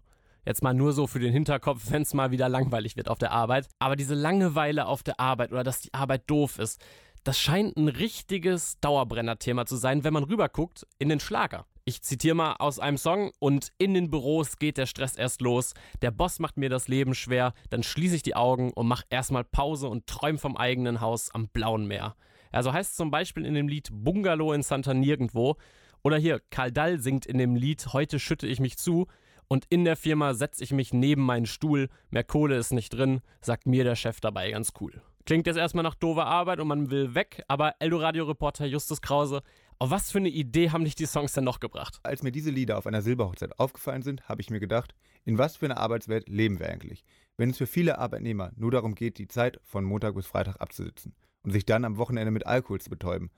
Jetzt 0.45 0.63
mal 0.63 0.73
nur 0.73 0.91
so 0.91 1.05
für 1.05 1.19
den 1.19 1.31
Hinterkopf, 1.31 1.91
wenn 1.91 2.01
es 2.01 2.15
mal 2.15 2.31
wieder 2.31 2.49
langweilig 2.49 2.97
wird 2.97 3.09
auf 3.09 3.19
der 3.19 3.31
Arbeit. 3.31 3.67
Aber 3.77 3.95
diese 3.95 4.15
Langeweile 4.15 4.87
auf 4.87 5.03
der 5.03 5.19
Arbeit 5.19 5.51
oder 5.51 5.63
dass 5.63 5.81
die 5.81 5.93
Arbeit 5.93 6.23
doof 6.27 6.57
ist, 6.57 6.83
das 7.23 7.37
scheint 7.37 7.77
ein 7.77 7.87
richtiges 7.87 8.79
Dauerbrenner-Thema 8.79 9.67
zu 9.67 9.75
sein, 9.75 10.03
wenn 10.03 10.13
man 10.13 10.23
rüberguckt 10.23 10.87
in 10.97 11.09
den 11.09 11.19
Schlager. 11.19 11.67
Ich 11.85 12.01
zitiere 12.01 12.35
mal 12.35 12.55
aus 12.57 12.79
einem 12.79 12.97
Song 12.97 13.31
und 13.37 13.71
in 13.77 13.93
den 13.93 14.09
Büros 14.09 14.57
geht 14.57 14.77
der 14.77 14.87
Stress 14.87 15.15
erst 15.15 15.41
los. 15.41 15.75
Der 16.01 16.09
Boss 16.09 16.39
macht 16.39 16.57
mir 16.57 16.69
das 16.69 16.87
Leben 16.87 17.13
schwer, 17.13 17.53
dann 17.69 17.83
schließe 17.83 18.15
ich 18.15 18.23
die 18.23 18.35
Augen 18.35 18.71
und 18.71 18.87
mach 18.87 19.03
erstmal 19.11 19.43
Pause 19.43 19.89
und 19.89 20.07
träum 20.07 20.39
vom 20.39 20.57
eigenen 20.57 21.01
Haus 21.01 21.29
am 21.31 21.49
blauen 21.49 21.87
Meer. 21.87 22.15
Also 22.51 22.73
heißt 22.73 22.97
zum 22.97 23.11
Beispiel 23.11 23.45
in 23.45 23.53
dem 23.53 23.67
Lied 23.67 23.89
Bungalow 23.91 24.53
in 24.53 24.63
Santa 24.63 24.93
Nirgendwo. 24.93 25.57
Oder 26.03 26.17
hier, 26.17 26.41
Karl 26.49 26.71
Dall 26.71 26.99
singt 26.99 27.27
in 27.27 27.37
dem 27.37 27.55
Lied 27.55 27.93
Heute 27.93 28.19
schütte 28.19 28.47
ich 28.47 28.59
mich 28.59 28.77
zu. 28.77 29.07
Und 29.51 29.65
in 29.67 29.83
der 29.83 29.97
Firma 29.97 30.33
setze 30.33 30.63
ich 30.63 30.71
mich 30.71 30.93
neben 30.93 31.23
meinen 31.23 31.45
Stuhl. 31.45 31.89
Mehr 32.09 32.23
Kohle 32.23 32.55
ist 32.55 32.71
nicht 32.71 32.93
drin, 32.93 33.19
sagt 33.41 33.67
mir 33.67 33.83
der 33.83 33.97
Chef 33.97 34.21
dabei 34.21 34.49
ganz 34.49 34.71
cool. 34.79 35.01
Klingt 35.25 35.45
jetzt 35.45 35.57
erstmal 35.57 35.83
nach 35.83 35.95
doofer 35.95 36.25
Arbeit 36.25 36.61
und 36.61 36.69
man 36.69 36.89
will 36.89 37.15
weg, 37.15 37.43
aber 37.49 37.75
Eldoradio-Reporter 37.79 38.65
Justus 38.65 39.01
Krause, 39.01 39.43
auf 39.77 39.91
was 39.91 40.09
für 40.09 40.19
eine 40.19 40.29
Idee 40.29 40.69
haben 40.69 40.85
dich 40.85 40.95
die 40.95 41.05
Songs 41.05 41.33
denn 41.33 41.43
noch 41.43 41.59
gebracht? 41.59 41.99
Als 42.03 42.23
mir 42.23 42.31
diese 42.31 42.49
Lieder 42.49 42.77
auf 42.77 42.87
einer 42.87 43.01
Silberhochzeit 43.01 43.59
aufgefallen 43.59 44.03
sind, 44.03 44.29
habe 44.29 44.39
ich 44.39 44.49
mir 44.49 44.61
gedacht, 44.61 44.95
in 45.25 45.37
was 45.37 45.57
für 45.57 45.65
einer 45.65 45.79
Arbeitswelt 45.79 46.29
leben 46.29 46.59
wir 46.59 46.69
eigentlich? 46.69 47.03
Wenn 47.35 47.49
es 47.49 47.57
für 47.57 47.67
viele 47.67 47.99
Arbeitnehmer 47.99 48.53
nur 48.55 48.71
darum 48.71 48.95
geht, 48.95 49.17
die 49.17 49.27
Zeit 49.27 49.59
von 49.63 49.83
Montag 49.83 50.15
bis 50.15 50.27
Freitag 50.27 50.61
abzusitzen 50.61 51.13
und 51.43 51.51
sich 51.51 51.65
dann 51.65 51.83
am 51.83 51.97
Wochenende 51.97 52.31
mit 52.31 52.47
Alkohol 52.47 52.79
zu 52.79 52.89
betäuben, 52.89 53.31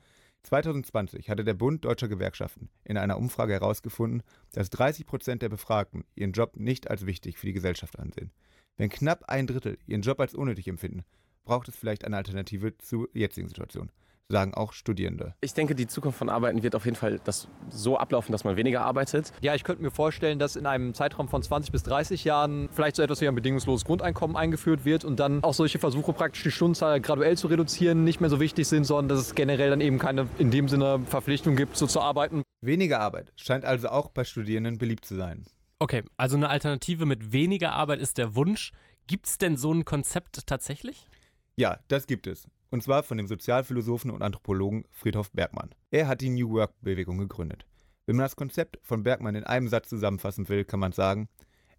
2020 0.44 1.30
hatte 1.30 1.42
der 1.42 1.54
Bund 1.54 1.84
Deutscher 1.84 2.08
Gewerkschaften 2.08 2.68
in 2.84 2.96
einer 2.96 3.18
Umfrage 3.18 3.54
herausgefunden, 3.54 4.22
dass 4.52 4.70
30 4.70 5.06
Prozent 5.06 5.42
der 5.42 5.48
Befragten 5.48 6.04
ihren 6.14 6.32
Job 6.32 6.56
nicht 6.56 6.90
als 6.90 7.06
wichtig 7.06 7.38
für 7.38 7.46
die 7.46 7.52
Gesellschaft 7.52 7.98
ansehen. 7.98 8.30
Wenn 8.76 8.90
knapp 8.90 9.24
ein 9.28 9.46
Drittel 9.46 9.78
ihren 9.86 10.02
Job 10.02 10.20
als 10.20 10.34
unnötig 10.34 10.68
empfinden, 10.68 11.04
braucht 11.44 11.68
es 11.68 11.76
vielleicht 11.76 12.04
eine 12.04 12.16
Alternative 12.16 12.76
zur 12.78 13.08
jetzigen 13.12 13.48
Situation 13.48 13.90
sagen 14.28 14.54
auch 14.54 14.72
Studierende. 14.72 15.34
Ich 15.40 15.54
denke, 15.54 15.74
die 15.74 15.86
Zukunft 15.86 16.18
von 16.18 16.28
Arbeiten 16.28 16.62
wird 16.62 16.74
auf 16.74 16.84
jeden 16.84 16.96
Fall 16.96 17.20
das 17.24 17.48
so 17.68 17.98
ablaufen, 17.98 18.32
dass 18.32 18.44
man 18.44 18.56
weniger 18.56 18.82
arbeitet. 18.82 19.32
Ja, 19.40 19.54
ich 19.54 19.64
könnte 19.64 19.82
mir 19.82 19.90
vorstellen, 19.90 20.38
dass 20.38 20.56
in 20.56 20.66
einem 20.66 20.94
Zeitraum 20.94 21.28
von 21.28 21.42
20 21.42 21.72
bis 21.72 21.82
30 21.82 22.24
Jahren 22.24 22.68
vielleicht 22.72 22.96
so 22.96 23.02
etwas 23.02 23.20
wie 23.20 23.28
ein 23.28 23.34
bedingungsloses 23.34 23.84
Grundeinkommen 23.84 24.36
eingeführt 24.36 24.84
wird 24.84 25.04
und 25.04 25.20
dann 25.20 25.42
auch 25.44 25.54
solche 25.54 25.78
Versuche 25.78 26.12
praktisch 26.12 26.42
die 26.42 26.50
Stundenzahl 26.50 27.00
graduell 27.00 27.36
zu 27.36 27.48
reduzieren 27.48 28.04
nicht 28.04 28.20
mehr 28.20 28.30
so 28.30 28.40
wichtig 28.40 28.66
sind, 28.66 28.84
sondern 28.84 29.08
dass 29.08 29.20
es 29.20 29.34
generell 29.34 29.70
dann 29.70 29.80
eben 29.80 29.98
keine 29.98 30.26
in 30.38 30.50
dem 30.50 30.68
Sinne 30.68 31.00
Verpflichtung 31.06 31.56
gibt, 31.56 31.76
so 31.76 31.86
zu 31.86 32.00
arbeiten. 32.00 32.42
Weniger 32.62 33.00
Arbeit 33.00 33.32
scheint 33.36 33.64
also 33.64 33.88
auch 33.88 34.08
bei 34.08 34.24
Studierenden 34.24 34.78
beliebt 34.78 35.04
zu 35.04 35.16
sein. 35.16 35.44
Okay, 35.78 36.02
also 36.16 36.36
eine 36.36 36.48
Alternative 36.48 37.04
mit 37.04 37.32
weniger 37.32 37.72
Arbeit 37.72 38.00
ist 38.00 38.16
der 38.16 38.34
Wunsch. 38.34 38.72
Gibt 39.06 39.26
es 39.26 39.36
denn 39.36 39.56
so 39.58 39.72
ein 39.72 39.84
Konzept 39.84 40.46
tatsächlich? 40.46 41.08
Ja, 41.56 41.78
das 41.88 42.06
gibt 42.06 42.26
es. 42.26 42.48
Und 42.74 42.82
zwar 42.82 43.04
von 43.04 43.18
dem 43.18 43.28
Sozialphilosophen 43.28 44.10
und 44.10 44.20
Anthropologen 44.20 44.84
Friedhof 44.90 45.30
Bergmann. 45.30 45.72
Er 45.92 46.08
hat 46.08 46.22
die 46.22 46.28
New 46.28 46.50
Work-Bewegung 46.50 47.18
gegründet. 47.18 47.68
Wenn 48.04 48.16
man 48.16 48.24
das 48.24 48.34
Konzept 48.34 48.80
von 48.82 49.04
Bergmann 49.04 49.36
in 49.36 49.44
einem 49.44 49.68
Satz 49.68 49.88
zusammenfassen 49.88 50.48
will, 50.48 50.64
kann 50.64 50.80
man 50.80 50.90
sagen, 50.90 51.28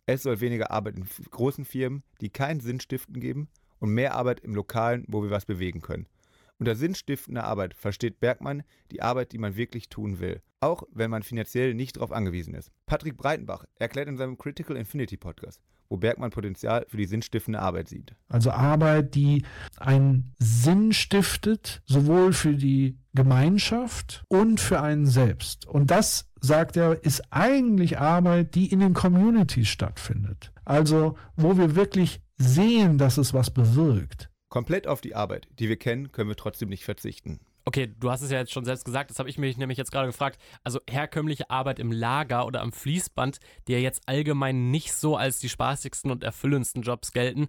es 0.05 0.23
soll 0.23 0.39
weniger 0.39 0.71
Arbeit 0.71 0.95
in 0.95 1.05
großen 1.31 1.65
Firmen, 1.65 2.03
die 2.21 2.29
keinen 2.29 2.61
Sinn 2.61 2.79
stiften 2.79 3.19
geben, 3.19 3.49
und 3.79 3.89
mehr 3.89 4.15
Arbeit 4.15 4.39
im 4.39 4.55
Lokalen, 4.55 5.03
wo 5.09 5.21
wir 5.21 5.31
was 5.31 5.43
bewegen 5.43 5.81
können. 5.81 6.07
Unter 6.59 6.75
sinnstiftender 6.75 7.43
Arbeit 7.43 7.73
versteht 7.73 8.21
Bergmann 8.21 8.63
die 8.93 9.01
Arbeit, 9.01 9.33
die 9.33 9.37
man 9.37 9.57
wirklich 9.57 9.89
tun 9.89 10.21
will, 10.21 10.41
auch 10.61 10.83
wenn 10.93 11.11
man 11.11 11.23
finanziell 11.23 11.73
nicht 11.73 11.97
darauf 11.97 12.13
angewiesen 12.13 12.53
ist. 12.53 12.71
Patrick 12.85 13.17
Breitenbach 13.17 13.65
erklärt 13.75 14.07
in 14.07 14.15
seinem 14.15 14.37
Critical 14.37 14.77
Infinity 14.77 15.17
Podcast, 15.17 15.59
wo 15.95 15.97
Bergmann 15.97 16.31
Potenzial 16.31 16.85
für 16.89 16.97
die 16.97 17.05
sinnstiftende 17.05 17.59
Arbeit 17.59 17.87
sieht. 17.87 18.15
Also 18.27 18.51
Arbeit, 18.51 19.15
die 19.15 19.45
einen 19.77 20.33
Sinn 20.39 20.91
stiftet, 20.91 21.81
sowohl 21.85 22.33
für 22.33 22.55
die 22.55 22.99
Gemeinschaft 23.13 24.25
und 24.27 24.59
für 24.59 24.81
einen 24.81 25.05
selbst. 25.05 25.65
Und 25.65 25.89
das, 25.89 26.29
sagt 26.41 26.75
er, 26.75 27.03
ist 27.03 27.23
eigentlich 27.31 27.97
Arbeit, 27.97 28.55
die 28.55 28.69
in 28.71 28.81
den 28.81 28.93
Communities 28.93 29.69
stattfindet. 29.69 30.51
Also 30.65 31.17
wo 31.37 31.57
wir 31.57 31.75
wirklich 31.75 32.19
sehen, 32.37 32.97
dass 32.97 33.17
es 33.17 33.33
was 33.33 33.51
bewirkt. 33.51 34.29
Komplett 34.49 34.87
auf 34.87 34.99
die 34.99 35.15
Arbeit, 35.15 35.47
die 35.59 35.69
wir 35.69 35.77
kennen, 35.77 36.11
können 36.11 36.29
wir 36.29 36.35
trotzdem 36.35 36.67
nicht 36.69 36.83
verzichten. 36.83 37.39
Okay, 37.67 37.91
du 37.99 38.11
hast 38.11 38.21
es 38.21 38.29
ja 38.29 38.37
jetzt 38.37 38.51
schon 38.51 38.63
selbst 38.63 38.85
gesagt, 38.85 39.09
das 39.09 39.17
habe 39.17 39.27
ich 39.27 39.39
mich 39.39 39.57
nämlich 39.57 39.79
jetzt 39.79 39.91
gerade 39.91 40.05
gefragt. 40.05 40.39
Also 40.63 40.79
herkömmliche 40.87 41.49
Arbeit 41.49 41.79
im 41.79 41.91
Lager 41.91 42.45
oder 42.45 42.61
am 42.61 42.71
Fließband, 42.71 43.39
die 43.67 43.73
ja 43.73 43.79
jetzt 43.79 44.03
allgemein 44.07 44.69
nicht 44.69 44.93
so 44.93 45.17
als 45.17 45.39
die 45.39 45.49
spaßigsten 45.49 46.11
und 46.11 46.23
erfüllendsten 46.23 46.83
Jobs 46.83 47.11
gelten, 47.11 47.47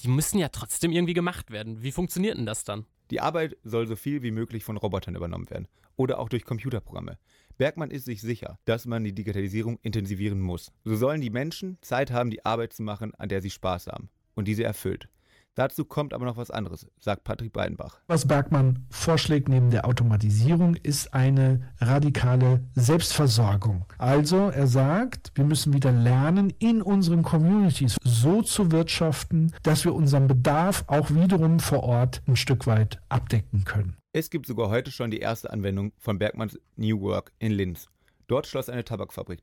die 0.00 0.08
müssen 0.08 0.38
ja 0.38 0.48
trotzdem 0.48 0.90
irgendwie 0.90 1.14
gemacht 1.14 1.52
werden. 1.52 1.82
Wie 1.82 1.92
funktioniert 1.92 2.36
denn 2.36 2.44
das 2.44 2.64
dann? 2.64 2.86
Die 3.12 3.20
Arbeit 3.20 3.56
soll 3.62 3.86
so 3.86 3.94
viel 3.94 4.22
wie 4.22 4.32
möglich 4.32 4.64
von 4.64 4.76
Robotern 4.76 5.14
übernommen 5.14 5.48
werden 5.48 5.68
oder 5.94 6.18
auch 6.18 6.28
durch 6.28 6.44
Computerprogramme. 6.44 7.16
Bergmann 7.56 7.92
ist 7.92 8.04
sich 8.04 8.20
sicher, 8.20 8.58
dass 8.64 8.84
man 8.84 9.04
die 9.04 9.14
Digitalisierung 9.14 9.78
intensivieren 9.82 10.40
muss. 10.40 10.72
So 10.84 10.96
sollen 10.96 11.20
die 11.20 11.30
Menschen 11.30 11.78
Zeit 11.82 12.10
haben, 12.10 12.30
die 12.30 12.44
Arbeit 12.44 12.72
zu 12.72 12.82
machen, 12.82 13.14
an 13.14 13.28
der 13.28 13.40
sie 13.40 13.50
Spaß 13.50 13.86
haben 13.86 14.10
und 14.34 14.48
diese 14.48 14.64
erfüllt. 14.64 15.08
Dazu 15.56 15.86
kommt 15.86 16.12
aber 16.12 16.26
noch 16.26 16.36
was 16.36 16.50
anderes, 16.50 16.86
sagt 16.98 17.24
Patrick 17.24 17.50
Breidenbach. 17.50 17.98
Was 18.08 18.28
Bergmann 18.28 18.84
vorschlägt 18.90 19.48
neben 19.48 19.70
der 19.70 19.86
Automatisierung 19.86 20.76
ist 20.76 21.14
eine 21.14 21.72
radikale 21.80 22.60
Selbstversorgung. 22.74 23.86
Also 23.96 24.50
er 24.50 24.66
sagt, 24.66 25.32
wir 25.34 25.44
müssen 25.44 25.72
wieder 25.72 25.92
lernen, 25.92 26.52
in 26.58 26.82
unseren 26.82 27.22
Communities 27.22 27.96
so 28.04 28.42
zu 28.42 28.70
wirtschaften, 28.70 29.50
dass 29.62 29.86
wir 29.86 29.94
unseren 29.94 30.26
Bedarf 30.26 30.84
auch 30.88 31.10
wiederum 31.10 31.58
vor 31.58 31.84
Ort 31.84 32.20
ein 32.28 32.36
Stück 32.36 32.66
weit 32.66 33.00
abdecken 33.08 33.64
können. 33.64 33.96
Es 34.12 34.28
gibt 34.28 34.44
sogar 34.46 34.68
heute 34.68 34.90
schon 34.90 35.10
die 35.10 35.20
erste 35.20 35.50
Anwendung 35.50 35.92
von 35.96 36.18
Bergmanns 36.18 36.58
New 36.76 37.00
Work 37.00 37.32
in 37.38 37.52
Linz. 37.52 37.86
Dort 38.26 38.46
schloss 38.46 38.68
eine 38.68 38.84
Tabakfabrik. 38.84 39.40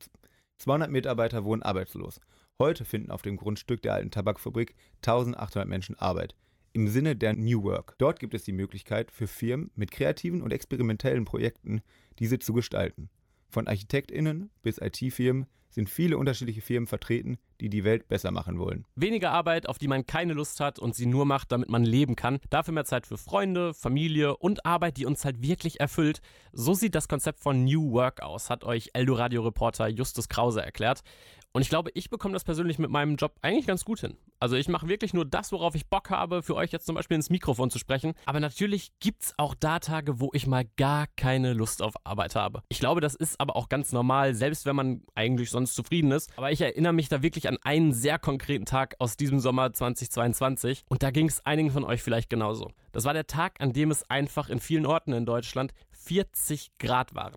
200 0.60 0.92
Mitarbeiter 0.92 1.44
wurden 1.44 1.64
arbeitslos. 1.64 2.20
Heute 2.64 2.86
finden 2.86 3.12
auf 3.12 3.22
dem 3.22 3.36
Grundstück 3.36 3.82
der 3.82 3.94
alten 3.94 4.10
Tabakfabrik 4.10 4.74
1800 5.06 5.68
Menschen 5.68 6.00
Arbeit. 6.00 6.34
Im 6.72 6.88
Sinne 6.88 7.18
der 7.18 7.34
New 7.34 7.62
Work. 7.64 7.96
Dort 7.98 8.22
gibt 8.22 8.34
es 8.34 8.46
die 8.46 8.54
Möglichkeit 8.54 9.12
für 9.12 9.28
Firmen 9.28 9.70
mit 9.76 9.92
kreativen 9.92 10.42
und 10.42 10.54
experimentellen 10.54 11.26
Projekten, 11.26 11.82
diese 12.20 12.40
zu 12.40 12.54
gestalten. 12.54 13.10
Von 13.50 13.68
ArchitektInnen 13.68 14.50
bis 14.62 14.78
IT-Firmen 14.78 15.46
sind 15.72 15.90
viele 15.90 16.18
unterschiedliche 16.18 16.62
Firmen 16.62 16.88
vertreten, 16.88 17.38
die 17.60 17.70
die 17.70 17.84
Welt 17.84 18.08
besser 18.08 18.32
machen 18.32 18.58
wollen. 18.60 18.86
Weniger 18.96 19.32
Arbeit, 19.32 19.68
auf 19.68 19.78
die 19.78 19.90
man 19.90 20.06
keine 20.06 20.34
Lust 20.34 20.62
hat 20.62 20.80
und 20.80 20.96
sie 20.96 21.08
nur 21.08 21.26
macht, 21.26 21.52
damit 21.52 21.68
man 21.68 21.84
leben 21.84 22.16
kann. 22.16 22.40
Dafür 22.50 22.74
mehr 22.74 22.86
Zeit 22.86 23.08
für 23.08 23.18
Freunde, 23.18 23.74
Familie 23.74 24.38
und 24.38 24.66
Arbeit, 24.66 24.96
die 24.96 25.06
uns 25.06 25.26
halt 25.26 25.42
wirklich 25.42 25.82
erfüllt. 25.82 26.22
So 26.54 26.74
sieht 26.74 26.96
das 26.96 27.10
Konzept 27.10 27.42
von 27.42 27.66
New 27.66 27.92
Work 27.92 28.22
aus, 28.22 28.50
hat 28.50 28.64
euch 28.64 28.92
Eldoradio-Reporter 28.94 29.90
Justus 29.90 30.30
Krause 30.30 30.62
erklärt. 30.62 31.04
Und 31.56 31.62
ich 31.62 31.70
glaube, 31.70 31.92
ich 31.94 32.10
bekomme 32.10 32.34
das 32.34 32.44
persönlich 32.44 32.80
mit 32.80 32.90
meinem 32.90 33.16
Job 33.16 33.36
eigentlich 33.44 33.68
ganz 33.68 33.86
gut 33.86 34.00
hin. 34.00 34.18
Also 34.40 34.56
ich 34.56 34.68
mache 34.68 34.88
wirklich 34.88 35.14
nur 35.14 35.24
das, 35.24 35.52
worauf 35.52 35.76
ich 35.76 35.86
Bock 35.86 36.10
habe, 36.10 36.42
für 36.42 36.56
euch 36.56 36.72
jetzt 36.72 36.88
zum 36.88 36.96
Beispiel 36.96 37.14
ins 37.14 37.30
Mikrofon 37.30 37.70
zu 37.70 37.78
sprechen. 37.78 38.14
Aber 38.26 38.40
natürlich 38.40 38.92
gibt 39.00 39.22
es 39.22 39.34
auch 39.38 39.54
da 39.54 39.78
Tage, 39.78 40.20
wo 40.20 40.32
ich 40.34 40.48
mal 40.48 40.66
gar 40.78 41.06
keine 41.16 41.54
Lust 41.54 41.84
auf 41.84 41.94
Arbeit 42.06 42.36
habe. 42.36 42.64
Ich 42.70 42.80
glaube, 42.80 43.02
das 43.02 43.14
ist 43.14 43.40
aber 43.40 43.56
auch 43.56 43.70
ganz 43.70 43.92
normal, 43.92 44.34
selbst 44.34 44.66
wenn 44.66 44.76
man 44.76 45.04
eigentlich 45.14 45.52
sonst 45.52 45.76
zufrieden 45.76 46.12
ist. 46.12 46.36
Aber 46.38 46.52
ich 46.52 46.60
erinnere 46.60 46.94
mich 46.94 47.08
da 47.08 47.22
wirklich 47.22 47.48
an 47.48 47.60
einen 47.62 47.94
sehr 47.94 48.18
konkreten 48.18 48.66
Tag 48.66 48.96
aus 48.98 49.16
diesem 49.16 49.40
Sommer 49.40 49.72
2022. 49.72 50.86
Und 50.90 51.04
da 51.04 51.12
ging 51.12 51.28
es 51.28 51.46
einigen 51.46 51.70
von 51.70 51.84
euch 51.84 52.02
vielleicht 52.02 52.32
genauso. 52.32 52.72
Das 52.94 53.06
war 53.06 53.14
der 53.14 53.28
Tag, 53.28 53.62
an 53.62 53.74
dem 53.74 53.92
es 53.92 54.10
einfach 54.10 54.50
in 54.50 54.60
vielen 54.60 54.88
Orten 54.88 55.14
in 55.14 55.28
Deutschland 55.28 55.72
40 55.92 56.72
Grad 56.80 57.14
waren. 57.14 57.36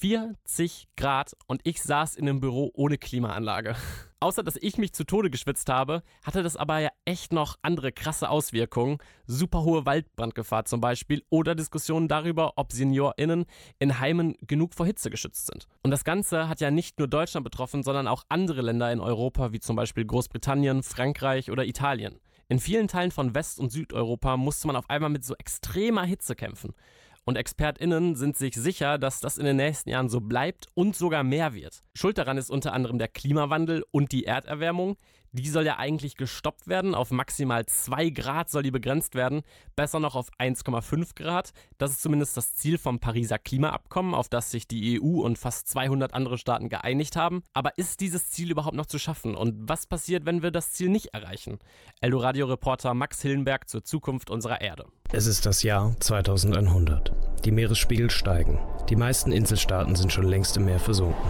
40 0.00 0.88
Grad 0.96 1.36
und 1.46 1.60
ich 1.64 1.82
saß 1.82 2.16
in 2.16 2.26
einem 2.26 2.40
Büro 2.40 2.70
ohne 2.72 2.96
Klimaanlage. 2.96 3.76
Außer 4.20 4.42
dass 4.42 4.56
ich 4.56 4.78
mich 4.78 4.94
zu 4.94 5.04
Tode 5.04 5.28
geschwitzt 5.28 5.68
habe, 5.68 6.02
hatte 6.24 6.42
das 6.42 6.56
aber 6.56 6.78
ja 6.78 6.88
echt 7.04 7.34
noch 7.34 7.56
andere 7.60 7.92
krasse 7.92 8.30
Auswirkungen. 8.30 8.96
Super 9.26 9.62
hohe 9.62 9.84
Waldbrandgefahr 9.84 10.64
zum 10.64 10.80
Beispiel 10.80 11.22
oder 11.28 11.54
Diskussionen 11.54 12.08
darüber, 12.08 12.54
ob 12.56 12.72
SeniorInnen 12.72 13.44
in 13.78 14.00
Heimen 14.00 14.36
genug 14.46 14.74
vor 14.74 14.86
Hitze 14.86 15.10
geschützt 15.10 15.46
sind. 15.46 15.66
Und 15.82 15.90
das 15.90 16.04
Ganze 16.04 16.48
hat 16.48 16.62
ja 16.62 16.70
nicht 16.70 16.98
nur 16.98 17.08
Deutschland 17.08 17.44
betroffen, 17.44 17.82
sondern 17.82 18.08
auch 18.08 18.24
andere 18.30 18.62
Länder 18.62 18.90
in 18.90 19.00
Europa, 19.00 19.52
wie 19.52 19.60
zum 19.60 19.76
Beispiel 19.76 20.06
Großbritannien, 20.06 20.82
Frankreich 20.82 21.50
oder 21.50 21.66
Italien. 21.66 22.20
In 22.48 22.58
vielen 22.58 22.88
Teilen 22.88 23.10
von 23.10 23.34
West- 23.34 23.60
und 23.60 23.70
Südeuropa 23.70 24.36
musste 24.36 24.66
man 24.66 24.76
auf 24.76 24.88
einmal 24.88 25.10
mit 25.10 25.24
so 25.24 25.34
extremer 25.36 26.04
Hitze 26.04 26.34
kämpfen. 26.34 26.74
Und 27.24 27.36
ExpertInnen 27.36 28.16
sind 28.16 28.36
sich 28.36 28.54
sicher, 28.54 28.98
dass 28.98 29.20
das 29.20 29.38
in 29.38 29.44
den 29.44 29.56
nächsten 29.56 29.90
Jahren 29.90 30.08
so 30.08 30.20
bleibt 30.20 30.66
und 30.74 30.96
sogar 30.96 31.22
mehr 31.22 31.54
wird. 31.54 31.82
Schuld 31.94 32.18
daran 32.18 32.38
ist 32.38 32.50
unter 32.50 32.72
anderem 32.72 32.98
der 32.98 33.08
Klimawandel 33.08 33.84
und 33.90 34.12
die 34.12 34.24
Erderwärmung. 34.24 34.96
Die 35.32 35.48
soll 35.48 35.64
ja 35.64 35.78
eigentlich 35.78 36.16
gestoppt 36.16 36.66
werden. 36.66 36.94
Auf 36.94 37.12
maximal 37.12 37.64
2 37.64 38.10
Grad 38.10 38.50
soll 38.50 38.64
die 38.64 38.70
begrenzt 38.70 39.14
werden. 39.14 39.42
Besser 39.76 40.00
noch 40.00 40.16
auf 40.16 40.28
1,5 40.38 41.14
Grad. 41.14 41.50
Das 41.78 41.92
ist 41.92 42.02
zumindest 42.02 42.36
das 42.36 42.56
Ziel 42.56 42.78
vom 42.78 42.98
Pariser 42.98 43.38
Klimaabkommen, 43.38 44.14
auf 44.14 44.28
das 44.28 44.50
sich 44.50 44.66
die 44.66 45.00
EU 45.00 45.20
und 45.20 45.38
fast 45.38 45.68
200 45.68 46.14
andere 46.14 46.36
Staaten 46.36 46.68
geeinigt 46.68 47.14
haben. 47.14 47.42
Aber 47.52 47.78
ist 47.78 48.00
dieses 48.00 48.30
Ziel 48.30 48.50
überhaupt 48.50 48.74
noch 48.74 48.86
zu 48.86 48.98
schaffen? 48.98 49.36
Und 49.36 49.68
was 49.68 49.86
passiert, 49.86 50.26
wenn 50.26 50.42
wir 50.42 50.50
das 50.50 50.72
Ziel 50.72 50.88
nicht 50.88 51.14
erreichen? 51.14 51.58
Eldoradio-Reporter 52.00 52.94
Max 52.94 53.22
Hillenberg 53.22 53.68
zur 53.68 53.84
Zukunft 53.84 54.30
unserer 54.30 54.60
Erde. 54.60 54.86
Es 55.12 55.26
ist 55.26 55.46
das 55.46 55.62
Jahr 55.62 55.94
2100. 56.00 57.29
Die 57.44 57.52
Meeresspiegel 57.52 58.10
steigen. 58.10 58.58
Die 58.90 58.96
meisten 58.96 59.32
Inselstaaten 59.32 59.96
sind 59.96 60.12
schon 60.12 60.26
längst 60.26 60.56
im 60.58 60.66
Meer 60.66 60.78
versunken. 60.78 61.22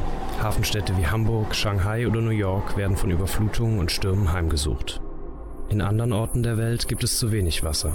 Hafenstädte 0.43 0.97
wie 0.97 1.07
Hamburg, 1.07 1.55
Shanghai 1.55 2.07
oder 2.07 2.21
New 2.21 2.31
York 2.31 2.77
werden 2.77 2.97
von 2.97 3.11
Überflutungen 3.11 3.79
und 3.79 3.93
Stürmen 3.93 4.33
heimgesucht. 4.33 5.01
In 5.69 5.83
anderen 5.83 6.13
Orten 6.13 6.43
der 6.43 6.59
Welt 6.59 6.89
gibt 6.89 7.05
es 7.05 7.19
zu 7.19 7.31
wenig 7.31 7.63
Wasser. 7.63 7.95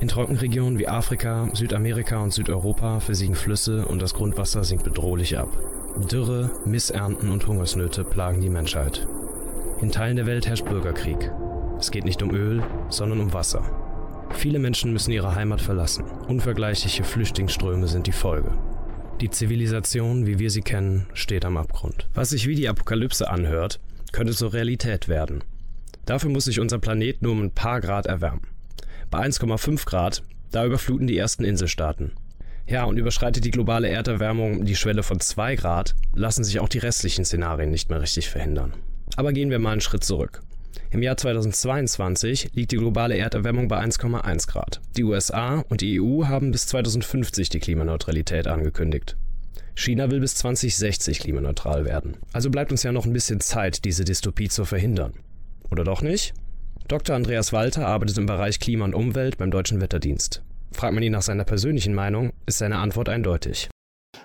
In 0.00 0.08
Trockenregionen 0.08 0.78
wie 0.78 0.88
Afrika, 0.88 1.48
Südamerika 1.52 2.20
und 2.20 2.32
Südeuropa 2.32 3.00
versiegen 3.00 3.34
Flüsse 3.34 3.84
und 3.86 4.00
das 4.00 4.14
Grundwasser 4.14 4.64
sinkt 4.64 4.84
bedrohlich 4.84 5.38
ab. 5.38 5.48
Dürre, 6.10 6.50
Missernten 6.64 7.30
und 7.30 7.46
Hungersnöte 7.46 8.02
plagen 8.02 8.40
die 8.40 8.48
Menschheit. 8.48 9.06
In 9.82 9.90
Teilen 9.90 10.16
der 10.16 10.26
Welt 10.26 10.46
herrscht 10.46 10.64
Bürgerkrieg. 10.64 11.30
Es 11.78 11.90
geht 11.90 12.04
nicht 12.04 12.22
um 12.22 12.30
Öl, 12.30 12.62
sondern 12.88 13.20
um 13.20 13.32
Wasser. 13.34 13.62
Viele 14.34 14.58
Menschen 14.58 14.92
müssen 14.92 15.12
ihre 15.12 15.34
Heimat 15.34 15.60
verlassen. 15.60 16.04
Unvergleichliche 16.28 17.04
Flüchtlingsströme 17.04 17.86
sind 17.86 18.06
die 18.06 18.12
Folge. 18.12 18.52
Die 19.20 19.30
Zivilisation, 19.30 20.26
wie 20.26 20.38
wir 20.38 20.50
sie 20.50 20.62
kennen, 20.62 21.06
steht 21.14 21.44
am 21.44 21.56
Abgrund. 21.56 22.08
Was 22.14 22.30
sich 22.30 22.48
wie 22.48 22.56
die 22.56 22.68
Apokalypse 22.68 23.30
anhört, 23.30 23.78
könnte 24.10 24.32
zur 24.34 24.52
Realität 24.52 25.08
werden. 25.08 25.44
Dafür 26.06 26.30
muss 26.30 26.46
sich 26.46 26.58
unser 26.58 26.78
Planet 26.78 27.22
nur 27.22 27.32
um 27.32 27.42
ein 27.42 27.50
paar 27.52 27.80
Grad 27.80 28.06
erwärmen. 28.06 28.42
Bei 29.10 29.24
1,5 29.24 29.86
Grad, 29.86 30.22
da 30.50 30.64
überfluten 30.64 31.06
die 31.06 31.16
ersten 31.16 31.44
Inselstaaten. 31.44 32.12
Ja, 32.66 32.84
und 32.84 32.96
überschreitet 32.96 33.44
die 33.44 33.50
globale 33.50 33.88
Erderwärmung 33.88 34.64
die 34.64 34.76
Schwelle 34.76 35.02
von 35.02 35.20
2 35.20 35.56
Grad, 35.56 35.94
lassen 36.14 36.42
sich 36.42 36.58
auch 36.58 36.68
die 36.68 36.78
restlichen 36.78 37.24
Szenarien 37.24 37.70
nicht 37.70 37.90
mehr 37.90 38.00
richtig 38.00 38.28
verhindern. 38.28 38.72
Aber 39.16 39.32
gehen 39.32 39.50
wir 39.50 39.58
mal 39.58 39.72
einen 39.72 39.80
Schritt 39.80 40.04
zurück. 40.04 40.42
Im 40.90 41.02
Jahr 41.02 41.16
2022 41.16 42.50
liegt 42.54 42.72
die 42.72 42.76
globale 42.76 43.16
Erderwärmung 43.16 43.68
bei 43.68 43.80
1,1 43.82 44.48
Grad. 44.48 44.80
Die 44.96 45.04
USA 45.04 45.64
und 45.68 45.80
die 45.80 46.00
EU 46.00 46.26
haben 46.26 46.50
bis 46.50 46.66
2050 46.66 47.48
die 47.48 47.60
Klimaneutralität 47.60 48.46
angekündigt. 48.46 49.16
China 49.74 50.10
will 50.10 50.20
bis 50.20 50.34
2060 50.34 51.20
klimaneutral 51.20 51.84
werden. 51.84 52.18
Also 52.32 52.50
bleibt 52.50 52.72
uns 52.72 52.82
ja 52.82 52.92
noch 52.92 53.06
ein 53.06 53.12
bisschen 53.12 53.40
Zeit, 53.40 53.84
diese 53.84 54.04
Dystopie 54.04 54.48
zu 54.48 54.64
verhindern. 54.64 55.14
Oder 55.70 55.84
doch 55.84 56.02
nicht? 56.02 56.34
Dr. 56.88 57.16
Andreas 57.16 57.52
Walter 57.52 57.86
arbeitet 57.86 58.18
im 58.18 58.26
Bereich 58.26 58.60
Klima 58.60 58.84
und 58.84 58.94
Umwelt 58.94 59.38
beim 59.38 59.50
Deutschen 59.50 59.80
Wetterdienst. 59.80 60.42
Fragt 60.72 60.94
man 60.94 61.02
ihn 61.02 61.12
nach 61.12 61.22
seiner 61.22 61.44
persönlichen 61.44 61.94
Meinung, 61.94 62.32
ist 62.46 62.58
seine 62.58 62.78
Antwort 62.78 63.08
eindeutig. 63.08 63.70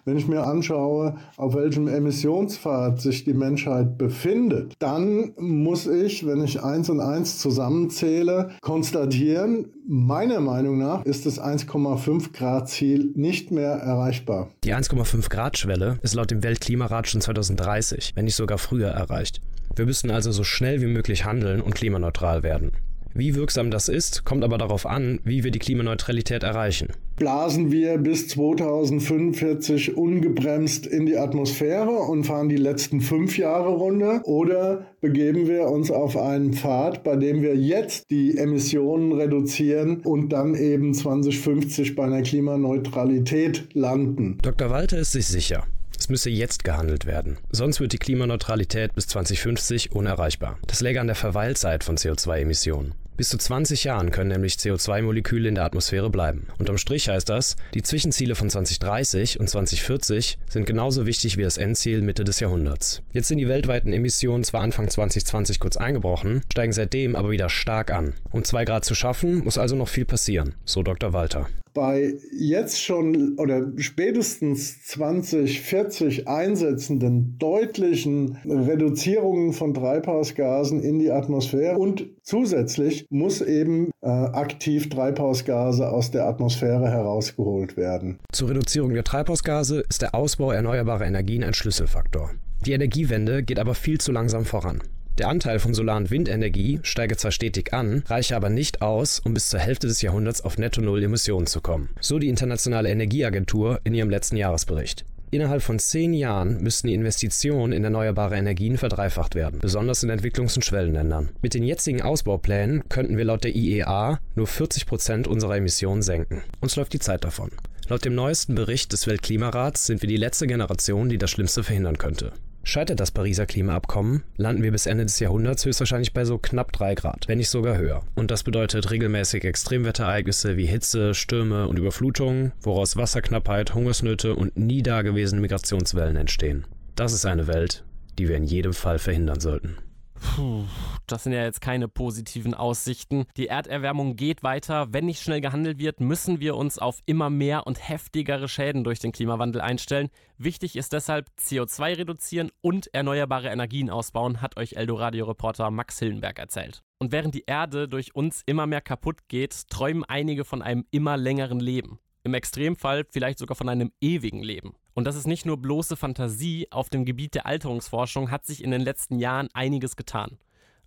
Wenn 0.05 0.17
ich 0.17 0.27
mir 0.27 0.43
anschaue, 0.43 1.15
auf 1.37 1.55
welchem 1.55 1.87
Emissionspfad 1.87 3.01
sich 3.01 3.23
die 3.23 3.33
Menschheit 3.33 3.97
befindet, 3.97 4.73
dann 4.79 5.33
muss 5.37 5.87
ich, 5.87 6.25
wenn 6.25 6.43
ich 6.43 6.63
eins 6.63 6.89
und 6.89 6.99
eins 6.99 7.39
zusammenzähle, 7.39 8.51
konstatieren, 8.61 9.67
meiner 9.87 10.39
Meinung 10.39 10.77
nach 10.77 11.03
ist 11.03 11.25
das 11.25 11.41
1,5 11.41 12.33
Grad 12.33 12.69
Ziel 12.69 13.11
nicht 13.15 13.51
mehr 13.51 13.71
erreichbar. 13.71 14.49
Die 14.63 14.73
1,5 14.73 15.29
Grad 15.29 15.57
Schwelle 15.57 15.97
ist 16.01 16.13
laut 16.13 16.31
dem 16.31 16.43
Weltklimarat 16.43 17.07
schon 17.07 17.21
2030, 17.21 18.13
wenn 18.15 18.25
nicht 18.25 18.35
sogar 18.35 18.57
früher 18.57 18.89
erreicht. 18.89 19.41
Wir 19.75 19.85
müssen 19.85 20.11
also 20.11 20.31
so 20.31 20.43
schnell 20.43 20.81
wie 20.81 20.87
möglich 20.87 21.25
handeln 21.25 21.61
und 21.61 21.75
klimaneutral 21.75 22.43
werden. 22.43 22.71
Wie 23.17 23.33
wirksam 23.33 23.71
das 23.71 23.89
ist, 23.89 24.25
kommt 24.25 24.43
aber 24.43 24.59
darauf 24.59 24.85
an, 24.85 25.19
wie 25.23 25.43
wir 25.43 25.49
die 25.49 25.57
Klimaneutralität 25.57 26.43
erreichen. 26.43 26.89
Blasen 27.15 27.71
wir 27.71 27.97
bis 27.97 28.27
2045 28.27 29.97
ungebremst 29.97 30.85
in 30.85 31.07
die 31.07 31.17
Atmosphäre 31.17 31.89
und 31.89 32.25
fahren 32.25 32.47
die 32.47 32.57
letzten 32.57 33.01
fünf 33.01 33.39
Jahre 33.39 33.69
runter 33.69 34.21
oder 34.25 34.85
begeben 35.01 35.47
wir 35.47 35.67
uns 35.67 35.89
auf 35.89 36.15
einen 36.15 36.53
Pfad, 36.53 37.03
bei 37.03 37.15
dem 37.15 37.41
wir 37.41 37.55
jetzt 37.55 38.11
die 38.11 38.37
Emissionen 38.37 39.11
reduzieren 39.13 40.01
und 40.01 40.29
dann 40.29 40.53
eben 40.53 40.93
2050 40.93 41.95
bei 41.95 42.03
einer 42.03 42.21
Klimaneutralität 42.21 43.69
landen? 43.73 44.37
Dr. 44.43 44.69
Walter 44.69 44.99
ist 44.99 45.13
sich 45.13 45.25
sicher. 45.25 45.65
Es 45.97 46.07
müsse 46.09 46.29
jetzt 46.29 46.63
gehandelt 46.63 47.07
werden. 47.07 47.39
Sonst 47.49 47.79
wird 47.79 47.93
die 47.93 47.97
Klimaneutralität 47.97 48.93
bis 48.93 49.07
2050 49.07 49.93
unerreichbar. 49.93 50.59
Das 50.67 50.81
läge 50.81 51.01
an 51.01 51.07
der 51.07 51.15
Verweilzeit 51.15 51.83
von 51.83 51.97
CO2-Emissionen. 51.97 52.93
Bis 53.17 53.29
zu 53.29 53.39
20 53.39 53.83
Jahren 53.83 54.11
können 54.11 54.29
nämlich 54.29 54.53
CO2-Moleküle 54.53 55.49
in 55.49 55.55
der 55.55 55.65
Atmosphäre 55.65 56.11
bleiben. 56.11 56.45
Unterm 56.59 56.77
Strich 56.77 57.09
heißt 57.09 57.27
das, 57.27 57.55
die 57.73 57.81
Zwischenziele 57.81 58.35
von 58.35 58.47
2030 58.47 59.39
und 59.39 59.49
2040 59.49 60.37
sind 60.47 60.67
genauso 60.67 61.07
wichtig 61.07 61.35
wie 61.35 61.41
das 61.41 61.57
Endziel 61.57 62.03
Mitte 62.03 62.23
des 62.23 62.39
Jahrhunderts. 62.39 63.01
Jetzt 63.13 63.29
sind 63.29 63.39
die 63.39 63.47
weltweiten 63.47 63.91
Emissionen 63.91 64.43
zwar 64.43 64.61
Anfang 64.61 64.87
2020 64.87 65.59
kurz 65.59 65.77
eingebrochen, 65.77 66.43
steigen 66.51 66.73
seitdem 66.73 67.15
aber 67.15 67.31
wieder 67.31 67.49
stark 67.49 67.91
an. 67.91 68.13
Um 68.29 68.43
2 68.43 68.65
Grad 68.65 68.85
zu 68.85 68.93
schaffen, 68.93 69.43
muss 69.43 69.57
also 69.57 69.75
noch 69.75 69.89
viel 69.89 70.05
passieren, 70.05 70.53
so 70.63 70.83
Dr. 70.83 71.11
Walter 71.11 71.47
bei 71.77 72.15
jetzt 72.35 72.81
schon 72.81 73.37
oder 73.37 73.71
spätestens 73.77 74.83
2040 74.85 76.27
einsetzenden 76.27 77.37
deutlichen 77.37 78.39
Reduzierungen 78.45 79.53
von 79.53 79.75
Treibhausgasen 79.75 80.81
in 80.81 80.97
die 80.97 81.11
Atmosphäre 81.11 81.77
und 81.77 82.07
zusätzlich 82.23 83.05
muss 83.11 83.41
eben 83.41 83.91
äh, 84.01 84.07
aktiv 84.07 84.89
Treibhausgase 84.89 85.87
aus 85.87 86.09
der 86.09 86.25
Atmosphäre 86.25 86.89
herausgeholt 86.89 87.77
werden. 87.77 88.17
Zur 88.31 88.49
Reduzierung 88.49 88.95
der 88.95 89.03
Treibhausgase 89.03 89.83
ist 89.87 90.01
der 90.01 90.15
Ausbau 90.15 90.51
erneuerbarer 90.51 91.05
Energien 91.05 91.43
ein 91.43 91.53
Schlüsselfaktor. 91.53 92.31
Die 92.65 92.71
Energiewende 92.71 93.43
geht 93.43 93.59
aber 93.59 93.75
viel 93.75 94.01
zu 94.01 94.11
langsam 94.11 94.45
voran. 94.45 94.81
Der 95.17 95.29
Anteil 95.29 95.57
von 95.57 95.73
Solar- 95.73 95.97
und 95.97 96.11
Windenergie 96.11 96.79
steige 96.83 97.17
zwar 97.17 97.31
stetig 97.31 97.73
an, 97.73 98.03
reiche 98.07 98.35
aber 98.35 98.49
nicht 98.49 98.83
aus, 98.83 99.19
um 99.19 99.33
bis 99.33 99.49
zur 99.49 99.59
Hälfte 99.59 99.87
des 99.87 100.03
Jahrhunderts 100.03 100.41
auf 100.41 100.59
Netto-Null-Emissionen 100.59 101.47
zu 101.47 101.59
kommen. 101.59 101.89
So 101.99 102.19
die 102.19 102.29
Internationale 102.29 102.89
Energieagentur 102.89 103.79
in 103.83 103.95
ihrem 103.95 104.11
letzten 104.11 104.37
Jahresbericht. 104.37 105.05
Innerhalb 105.31 105.63
von 105.63 105.79
zehn 105.79 106.13
Jahren 106.13 106.61
müssten 106.61 106.87
die 106.87 106.93
Investitionen 106.93 107.73
in 107.73 107.83
erneuerbare 107.83 108.37
Energien 108.37 108.77
verdreifacht 108.77 109.33
werden, 109.33 109.59
besonders 109.59 110.03
in 110.03 110.11
Entwicklungs- 110.11 110.55
und 110.55 110.63
Schwellenländern. 110.63 111.29
Mit 111.41 111.55
den 111.55 111.63
jetzigen 111.63 112.03
Ausbauplänen 112.03 112.83
könnten 112.87 113.17
wir 113.17 113.25
laut 113.25 113.43
der 113.43 113.55
IEA 113.55 114.19
nur 114.35 114.47
40 114.47 114.85
Prozent 114.85 115.27
unserer 115.27 115.57
Emissionen 115.57 116.03
senken. 116.03 116.43
Uns 116.61 116.75
läuft 116.75 116.93
die 116.93 116.99
Zeit 116.99 117.23
davon. 117.23 117.49
Laut 117.89 118.05
dem 118.05 118.15
neuesten 118.15 118.53
Bericht 118.53 118.93
des 118.93 119.07
Weltklimarats 119.07 119.87
sind 119.87 120.01
wir 120.01 120.09
die 120.09 120.17
letzte 120.17 120.45
Generation, 120.45 121.09
die 121.09 121.17
das 121.17 121.31
Schlimmste 121.31 121.63
verhindern 121.63 121.97
könnte. 121.97 122.33
Scheitert 122.67 122.99
das 122.99 123.11
Pariser 123.11 123.45
Klimaabkommen, 123.45 124.23
landen 124.35 124.61
wir 124.61 124.73
bis 124.73 124.87
Ende 124.87 125.05
des 125.05 125.21
Jahrhunderts 125.21 125.63
höchstwahrscheinlich 125.63 126.11
bei 126.11 126.25
so 126.25 126.37
knapp 126.37 126.73
3 126.73 126.95
Grad, 126.95 127.25
wenn 127.29 127.37
nicht 127.37 127.47
sogar 127.47 127.77
höher. 127.77 128.03
Und 128.13 128.29
das 128.29 128.43
bedeutet 128.43 128.91
regelmäßig 128.91 129.45
Extremwetterereignisse 129.45 130.57
wie 130.57 130.65
Hitze, 130.65 131.13
Stürme 131.13 131.69
und 131.69 131.79
Überflutungen, 131.79 132.51
woraus 132.59 132.97
Wasserknappheit, 132.97 133.73
Hungersnöte 133.73 134.35
und 134.35 134.57
nie 134.57 134.83
dagewesene 134.83 135.39
Migrationswellen 135.39 136.17
entstehen. 136.17 136.65
Das 136.95 137.13
ist 137.13 137.25
eine 137.25 137.47
Welt, 137.47 137.85
die 138.19 138.27
wir 138.27 138.35
in 138.35 138.43
jedem 138.43 138.73
Fall 138.73 138.99
verhindern 138.99 139.39
sollten. 139.39 139.77
Puh, 140.19 140.65
das 141.05 141.23
sind 141.23 141.33
ja 141.33 141.43
jetzt 141.43 141.61
keine 141.61 141.87
positiven 141.87 142.53
Aussichten. 142.53 143.25
Die 143.37 143.47
Erderwärmung 143.47 144.15
geht 144.15 144.43
weiter. 144.43 144.87
Wenn 144.91 145.05
nicht 145.05 145.21
schnell 145.21 145.41
gehandelt 145.41 145.79
wird, 145.79 145.99
müssen 145.99 146.39
wir 146.39 146.55
uns 146.55 146.79
auf 146.79 146.99
immer 147.05 147.29
mehr 147.29 147.67
und 147.67 147.87
heftigere 147.87 148.47
Schäden 148.47 148.83
durch 148.83 148.99
den 148.99 149.11
Klimawandel 149.11 149.61
einstellen. 149.61 150.09
Wichtig 150.37 150.75
ist 150.75 150.93
deshalb 150.93 151.29
CO2 151.39 151.97
reduzieren 151.97 152.51
und 152.61 152.93
erneuerbare 152.93 153.49
Energien 153.49 153.89
ausbauen, 153.89 154.41
hat 154.41 154.57
euch 154.57 154.73
Eldoradio-Reporter 154.73 155.71
Max 155.71 155.99
Hillenberg 155.99 156.39
erzählt. 156.39 156.83
Und 156.99 157.11
während 157.11 157.35
die 157.35 157.43
Erde 157.45 157.87
durch 157.87 158.15
uns 158.15 158.41
immer 158.45 158.65
mehr 158.65 158.81
kaputt 158.81 159.27
geht, 159.27 159.69
träumen 159.69 160.03
einige 160.03 160.45
von 160.45 160.61
einem 160.61 160.85
immer 160.91 161.17
längeren 161.17 161.59
Leben. 161.59 161.99
Im 162.23 162.33
Extremfall 162.33 163.05
vielleicht 163.09 163.39
sogar 163.39 163.55
von 163.55 163.69
einem 163.69 163.91
ewigen 164.01 164.43
Leben. 164.43 164.75
Und 164.97 165.03
das 165.03 165.15
ist 165.15 165.27
nicht 165.27 165.45
nur 165.45 165.57
bloße 165.57 165.95
Fantasie, 165.95 166.69
auf 166.71 166.89
dem 166.89 167.05
Gebiet 167.05 167.35
der 167.35 167.45
Alterungsforschung 167.45 168.31
hat 168.31 168.47
sich 168.47 168.63
in 168.63 168.71
den 168.71 168.81
letzten 168.81 169.19
Jahren 169.19 169.47
einiges 169.53 169.95
getan. 169.95 170.39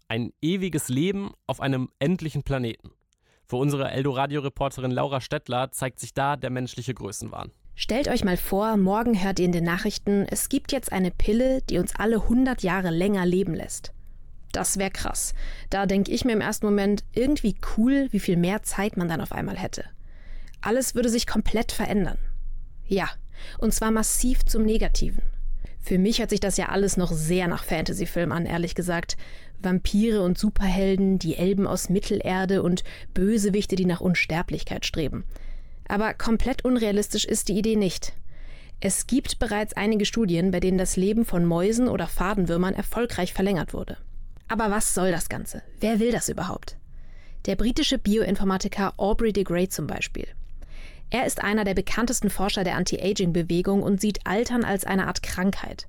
Ein 0.08 0.32
ewiges 0.42 0.88
Leben 0.88 1.30
auf 1.46 1.60
einem 1.60 1.90
endlichen 2.00 2.42
Planeten. 2.42 2.90
Für 3.46 3.54
unsere 3.54 3.88
Eldoradio-Reporterin 3.92 4.90
Laura 4.90 5.20
Stettler 5.20 5.70
zeigt 5.70 6.00
sich 6.00 6.12
da 6.12 6.34
der 6.34 6.50
menschliche 6.50 6.92
Größenwahn. 6.92 7.52
Stellt 7.76 8.08
euch 8.08 8.24
mal 8.24 8.36
vor, 8.36 8.76
morgen 8.76 9.22
hört 9.22 9.38
ihr 9.38 9.44
in 9.44 9.52
den 9.52 9.62
Nachrichten, 9.62 10.26
es 10.28 10.48
gibt 10.48 10.72
jetzt 10.72 10.90
eine 10.90 11.12
Pille, 11.12 11.62
die 11.62 11.78
uns 11.78 11.94
alle 11.94 12.16
100 12.16 12.64
Jahre 12.64 12.90
länger 12.90 13.24
leben 13.24 13.54
lässt. 13.54 13.92
Das 14.50 14.76
wäre 14.76 14.90
krass. 14.90 15.34
Da 15.70 15.86
denke 15.86 16.10
ich 16.10 16.24
mir 16.24 16.32
im 16.32 16.40
ersten 16.40 16.66
Moment 16.66 17.04
irgendwie 17.12 17.54
cool, 17.76 18.08
wie 18.10 18.18
viel 18.18 18.36
mehr 18.36 18.64
Zeit 18.64 18.96
man 18.96 19.06
dann 19.06 19.20
auf 19.20 19.30
einmal 19.30 19.56
hätte. 19.56 19.84
Alles 20.62 20.96
würde 20.96 21.10
sich 21.10 21.28
komplett 21.28 21.70
verändern. 21.70 22.18
Ja, 22.88 23.08
und 23.58 23.74
zwar 23.74 23.90
massiv 23.90 24.44
zum 24.44 24.64
Negativen. 24.64 25.22
Für 25.80 25.98
mich 25.98 26.18
hört 26.18 26.30
sich 26.30 26.40
das 26.40 26.56
ja 26.56 26.68
alles 26.68 26.96
noch 26.96 27.10
sehr 27.10 27.48
nach 27.48 27.64
Fantasyfilm 27.64 28.32
an, 28.32 28.46
ehrlich 28.46 28.74
gesagt. 28.74 29.16
Vampire 29.62 30.22
und 30.22 30.38
Superhelden, 30.38 31.18
die 31.18 31.36
Elben 31.36 31.66
aus 31.66 31.88
Mittelerde 31.88 32.62
und 32.62 32.84
Bösewichte, 33.14 33.76
die 33.76 33.86
nach 33.86 34.00
Unsterblichkeit 34.00 34.84
streben. 34.84 35.24
Aber 35.88 36.14
komplett 36.14 36.64
unrealistisch 36.64 37.24
ist 37.24 37.48
die 37.48 37.58
Idee 37.58 37.76
nicht. 37.76 38.12
Es 38.80 39.06
gibt 39.06 39.38
bereits 39.38 39.74
einige 39.74 40.06
Studien, 40.06 40.50
bei 40.50 40.60
denen 40.60 40.78
das 40.78 40.96
Leben 40.96 41.24
von 41.24 41.44
Mäusen 41.44 41.88
oder 41.88 42.06
Fadenwürmern 42.06 42.74
erfolgreich 42.74 43.34
verlängert 43.34 43.74
wurde. 43.74 43.98
Aber 44.48 44.70
was 44.70 44.94
soll 44.94 45.10
das 45.10 45.28
Ganze? 45.28 45.62
Wer 45.80 46.00
will 46.00 46.12
das 46.12 46.28
überhaupt? 46.28 46.76
Der 47.46 47.56
britische 47.56 47.98
Bioinformatiker 47.98 48.94
Aubrey 48.96 49.32
de 49.32 49.44
Grey 49.44 49.68
zum 49.68 49.86
Beispiel. 49.86 50.28
Er 51.10 51.26
ist 51.26 51.42
einer 51.42 51.64
der 51.64 51.74
bekanntesten 51.74 52.30
Forscher 52.30 52.62
der 52.62 52.76
Anti-Aging-Bewegung 52.76 53.82
und 53.82 54.00
sieht 54.00 54.20
Altern 54.24 54.64
als 54.64 54.84
eine 54.84 55.08
Art 55.08 55.22
Krankheit. 55.22 55.88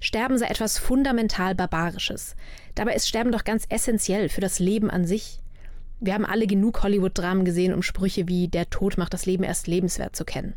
Sterben 0.00 0.38
sei 0.38 0.46
etwas 0.46 0.78
fundamental 0.78 1.54
Barbarisches. 1.54 2.34
Dabei 2.74 2.94
ist 2.94 3.06
Sterben 3.06 3.32
doch 3.32 3.44
ganz 3.44 3.66
essentiell 3.68 4.28
für 4.28 4.40
das 4.40 4.58
Leben 4.58 4.90
an 4.90 5.04
sich. 5.04 5.40
Wir 6.00 6.14
haben 6.14 6.24
alle 6.24 6.46
genug 6.46 6.82
Hollywood-Dramen 6.82 7.44
gesehen, 7.44 7.74
um 7.74 7.82
Sprüche 7.82 8.26
wie 8.26 8.48
Der 8.48 8.68
Tod 8.70 8.98
macht 8.98 9.14
das 9.14 9.26
Leben 9.26 9.44
erst 9.44 9.66
lebenswert 9.66 10.16
zu 10.16 10.24
kennen. 10.24 10.54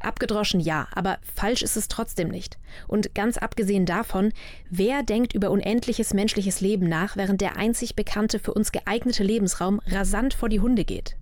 Abgedroschen 0.00 0.60
ja, 0.60 0.88
aber 0.92 1.18
falsch 1.34 1.62
ist 1.62 1.76
es 1.76 1.88
trotzdem 1.88 2.28
nicht. 2.28 2.58
Und 2.88 3.14
ganz 3.14 3.36
abgesehen 3.36 3.84
davon, 3.84 4.32
wer 4.70 5.02
denkt 5.02 5.34
über 5.34 5.50
unendliches 5.50 6.14
menschliches 6.14 6.60
Leben 6.60 6.88
nach, 6.88 7.16
während 7.16 7.40
der 7.40 7.56
einzig 7.56 7.96
bekannte 7.96 8.38
für 8.38 8.54
uns 8.54 8.72
geeignete 8.72 9.22
Lebensraum 9.22 9.80
rasant 9.86 10.34
vor 10.34 10.48
die 10.48 10.60
Hunde 10.60 10.84
geht? 10.84 11.16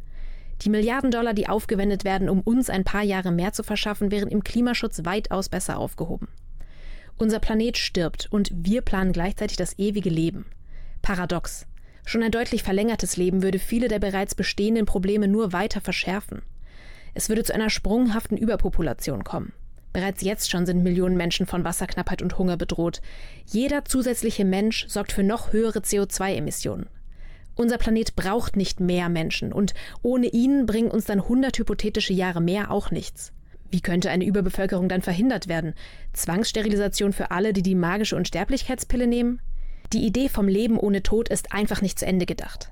Die 0.63 0.71
Milliarden 0.71 1.11
Dollar, 1.11 1.35
die 1.35 1.49
aufgewendet 1.49 2.05
werden, 2.05 2.29
um 2.29 2.41
uns 2.41 2.69
ein 2.69 2.85
paar 2.85 3.03
Jahre 3.03 3.31
mehr 3.31 3.53
zu 3.53 3.63
verschaffen, 3.63 4.11
wären 4.11 4.29
im 4.29 4.43
Klimaschutz 4.43 5.05
weitaus 5.05 5.49
besser 5.49 5.79
aufgehoben. 5.79 6.29
Unser 7.17 7.39
Planet 7.39 7.77
stirbt 7.77 8.29
und 8.31 8.51
wir 8.55 8.83
planen 8.83 9.13
gleichzeitig 9.13 9.57
das 9.57 9.79
ewige 9.79 10.11
Leben. 10.11 10.47
Paradox. 11.03 11.67
Schon 12.05 12.23
ein 12.23 12.31
deutlich 12.31 12.63
verlängertes 12.63 13.17
Leben 13.17 13.43
würde 13.43 13.59
viele 13.59 13.89
der 13.89 13.99
bereits 13.99 14.35
bestehenden 14.35 14.87
Probleme 14.87 15.29
nur 15.29 15.53
weiter 15.53 15.81
verschärfen. 15.81 16.43
Es 17.15 17.29
würde 17.29 17.45
zu 17.45 17.55
einer 17.55 17.71
sprunghaften 17.71 18.39
Überpopulation 18.39 19.25
kommen. 19.25 19.53
Bereits 19.93 20.23
jetzt 20.23 20.51
schon 20.51 20.67
sind 20.67 20.83
Millionen 20.83 21.17
Menschen 21.17 21.47
von 21.47 21.65
Wasserknappheit 21.65 22.23
und 22.23 22.39
Hunger 22.39 22.57
bedroht. 22.57 23.01
Jeder 23.47 23.85
zusätzliche 23.85 24.45
Mensch 24.45 24.87
sorgt 24.89 25.13
für 25.13 25.23
noch 25.23 25.53
höhere 25.53 25.81
CO2-Emissionen. 25.81 26.87
Unser 27.61 27.77
Planet 27.77 28.15
braucht 28.15 28.55
nicht 28.55 28.79
mehr 28.79 29.09
Menschen 29.09 29.53
und 29.53 29.75
ohne 30.03 30.29
ihn 30.29 30.65
bringen 30.65 30.93
uns 30.93 31.07
dann 31.07 31.19
100 31.19 31.59
hypothetische 31.59 32.13
Jahre 32.13 32.41
mehr 32.41 32.71
auch 32.71 32.93
nichts. 32.93 33.33
Wie 33.69 33.81
könnte 33.81 34.11
eine 34.11 34.25
Überbevölkerung 34.25 34.89
dann 34.89 35.03
verhindert 35.03 35.49
werden? 35.49 35.75
Zwangssterilisation 36.13 37.13
für 37.13 37.33
alle, 37.33 37.53
die 37.53 37.65
die 37.65 37.75
magische 37.75 38.15
Unsterblichkeitspille 38.15 39.09
nehmen? 39.09 39.43
Die 39.93 40.07
Idee 40.07 40.29
vom 40.29 40.47
Leben 40.47 40.79
ohne 40.79 41.03
Tod 41.03 41.31
ist 41.31 41.53
einfach 41.53 41.83
nicht 41.83 41.99
zu 41.99 42.07
Ende 42.07 42.27
gedacht. 42.27 42.71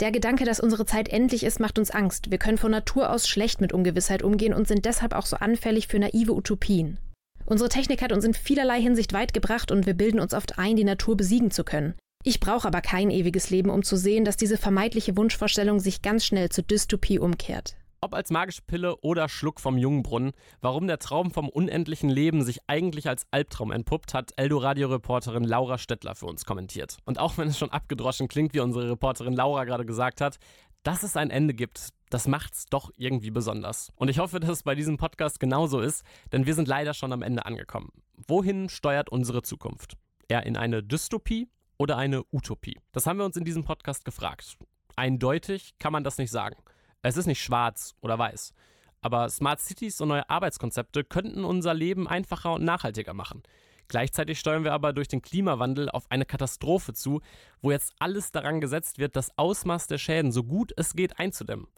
Der 0.00 0.12
Gedanke, 0.12 0.44
dass 0.44 0.60
unsere 0.60 0.84
Zeit 0.84 1.08
endlich 1.08 1.42
ist, 1.42 1.58
macht 1.58 1.78
uns 1.78 1.90
Angst. 1.90 2.30
Wir 2.30 2.36
können 2.36 2.58
von 2.58 2.70
Natur 2.70 3.10
aus 3.10 3.26
schlecht 3.26 3.62
mit 3.62 3.72
Ungewissheit 3.72 4.22
umgehen 4.22 4.52
und 4.52 4.68
sind 4.68 4.84
deshalb 4.84 5.14
auch 5.14 5.24
so 5.24 5.38
anfällig 5.38 5.88
für 5.88 5.98
naive 5.98 6.34
Utopien. 6.34 6.98
Unsere 7.46 7.70
Technik 7.70 8.02
hat 8.02 8.12
uns 8.12 8.26
in 8.26 8.34
vielerlei 8.34 8.82
Hinsicht 8.82 9.14
weit 9.14 9.32
gebracht 9.32 9.72
und 9.72 9.86
wir 9.86 9.94
bilden 9.94 10.20
uns 10.20 10.34
oft 10.34 10.58
ein, 10.58 10.76
die 10.76 10.84
Natur 10.84 11.16
besiegen 11.16 11.50
zu 11.50 11.64
können. 11.64 11.94
Ich 12.28 12.40
brauche 12.40 12.66
aber 12.66 12.80
kein 12.80 13.10
ewiges 13.10 13.50
Leben, 13.50 13.70
um 13.70 13.84
zu 13.84 13.96
sehen, 13.96 14.24
dass 14.24 14.36
diese 14.36 14.56
vermeintliche 14.56 15.16
Wunschvorstellung 15.16 15.78
sich 15.78 16.02
ganz 16.02 16.24
schnell 16.26 16.48
zur 16.48 16.64
Dystopie 16.64 17.20
umkehrt. 17.20 17.76
Ob 18.00 18.14
als 18.14 18.30
magische 18.30 18.62
Pille 18.66 18.96
oder 18.96 19.28
Schluck 19.28 19.60
vom 19.60 19.78
Jungbrunnen, 19.78 20.32
warum 20.60 20.88
der 20.88 20.98
Traum 20.98 21.30
vom 21.30 21.48
unendlichen 21.48 22.10
Leben 22.10 22.42
sich 22.42 22.58
eigentlich 22.66 23.08
als 23.08 23.28
Albtraum 23.30 23.70
entpuppt, 23.70 24.12
hat 24.12 24.32
Eldoradio-Reporterin 24.38 25.44
Laura 25.44 25.78
Stettler 25.78 26.16
für 26.16 26.26
uns 26.26 26.44
kommentiert. 26.44 26.96
Und 27.04 27.20
auch 27.20 27.38
wenn 27.38 27.46
es 27.46 27.58
schon 27.58 27.70
abgedroschen 27.70 28.26
klingt, 28.26 28.54
wie 28.54 28.60
unsere 28.60 28.90
Reporterin 28.90 29.34
Laura 29.34 29.62
gerade 29.62 29.86
gesagt 29.86 30.20
hat, 30.20 30.38
dass 30.82 31.04
es 31.04 31.16
ein 31.16 31.30
Ende 31.30 31.54
gibt, 31.54 31.90
das 32.10 32.26
macht's 32.26 32.66
doch 32.68 32.90
irgendwie 32.96 33.30
besonders. 33.30 33.92
Und 33.94 34.08
ich 34.08 34.18
hoffe, 34.18 34.40
dass 34.40 34.50
es 34.50 34.62
bei 34.64 34.74
diesem 34.74 34.96
Podcast 34.96 35.38
genauso 35.38 35.78
ist, 35.78 36.02
denn 36.32 36.44
wir 36.44 36.54
sind 36.54 36.66
leider 36.66 36.92
schon 36.92 37.12
am 37.12 37.22
Ende 37.22 37.46
angekommen. 37.46 37.92
Wohin 38.26 38.68
steuert 38.68 39.10
unsere 39.10 39.42
Zukunft? 39.42 39.96
Eher 40.28 40.44
in 40.44 40.56
eine 40.56 40.82
Dystopie 40.82 41.46
oder 41.78 41.96
eine 41.96 42.24
Utopie? 42.32 42.78
Das 42.92 43.06
haben 43.06 43.18
wir 43.18 43.24
uns 43.24 43.36
in 43.36 43.44
diesem 43.44 43.64
Podcast 43.64 44.04
gefragt. 44.04 44.56
Eindeutig 44.96 45.74
kann 45.78 45.92
man 45.92 46.04
das 46.04 46.18
nicht 46.18 46.30
sagen. 46.30 46.56
Es 47.02 47.16
ist 47.16 47.26
nicht 47.26 47.42
schwarz 47.42 47.94
oder 48.00 48.18
weiß. 48.18 48.52
Aber 49.00 49.28
Smart 49.28 49.60
Cities 49.60 50.00
und 50.00 50.08
neue 50.08 50.28
Arbeitskonzepte 50.28 51.04
könnten 51.04 51.44
unser 51.44 51.74
Leben 51.74 52.08
einfacher 52.08 52.54
und 52.54 52.64
nachhaltiger 52.64 53.14
machen. 53.14 53.42
Gleichzeitig 53.88 54.40
steuern 54.40 54.64
wir 54.64 54.72
aber 54.72 54.92
durch 54.92 55.08
den 55.08 55.22
Klimawandel 55.22 55.88
auf 55.90 56.10
eine 56.10 56.24
Katastrophe 56.24 56.92
zu, 56.92 57.20
wo 57.60 57.70
jetzt 57.70 57.94
alles 57.98 58.32
daran 58.32 58.60
gesetzt 58.60 58.98
wird, 58.98 59.14
das 59.14 59.36
Ausmaß 59.38 59.86
der 59.86 59.98
Schäden 59.98 60.32
so 60.32 60.42
gut 60.42 60.72
es 60.76 60.94
geht 60.94 61.18
einzudämmen. 61.18 61.68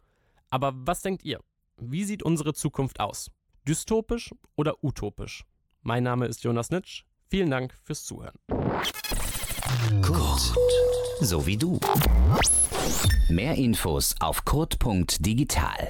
Aber 0.48 0.72
was 0.74 1.02
denkt 1.02 1.24
ihr? 1.24 1.40
Wie 1.76 2.04
sieht 2.04 2.22
unsere 2.22 2.54
Zukunft 2.54 3.00
aus? 3.00 3.30
Dystopisch 3.66 4.34
oder 4.56 4.82
utopisch? 4.82 5.44
Mein 5.82 6.02
Name 6.02 6.26
ist 6.26 6.42
Jonas 6.42 6.70
Nitsch. 6.70 7.04
Vielen 7.28 7.50
Dank 7.50 7.74
fürs 7.84 8.04
Zuhören. 8.04 8.38
Kurt, 10.02 10.54
so 11.20 11.46
wie 11.46 11.57
du. 11.57 11.78
Mehr 13.28 13.54
Infos 13.54 14.14
auf 14.20 14.44
kurt.digital. 14.44 15.88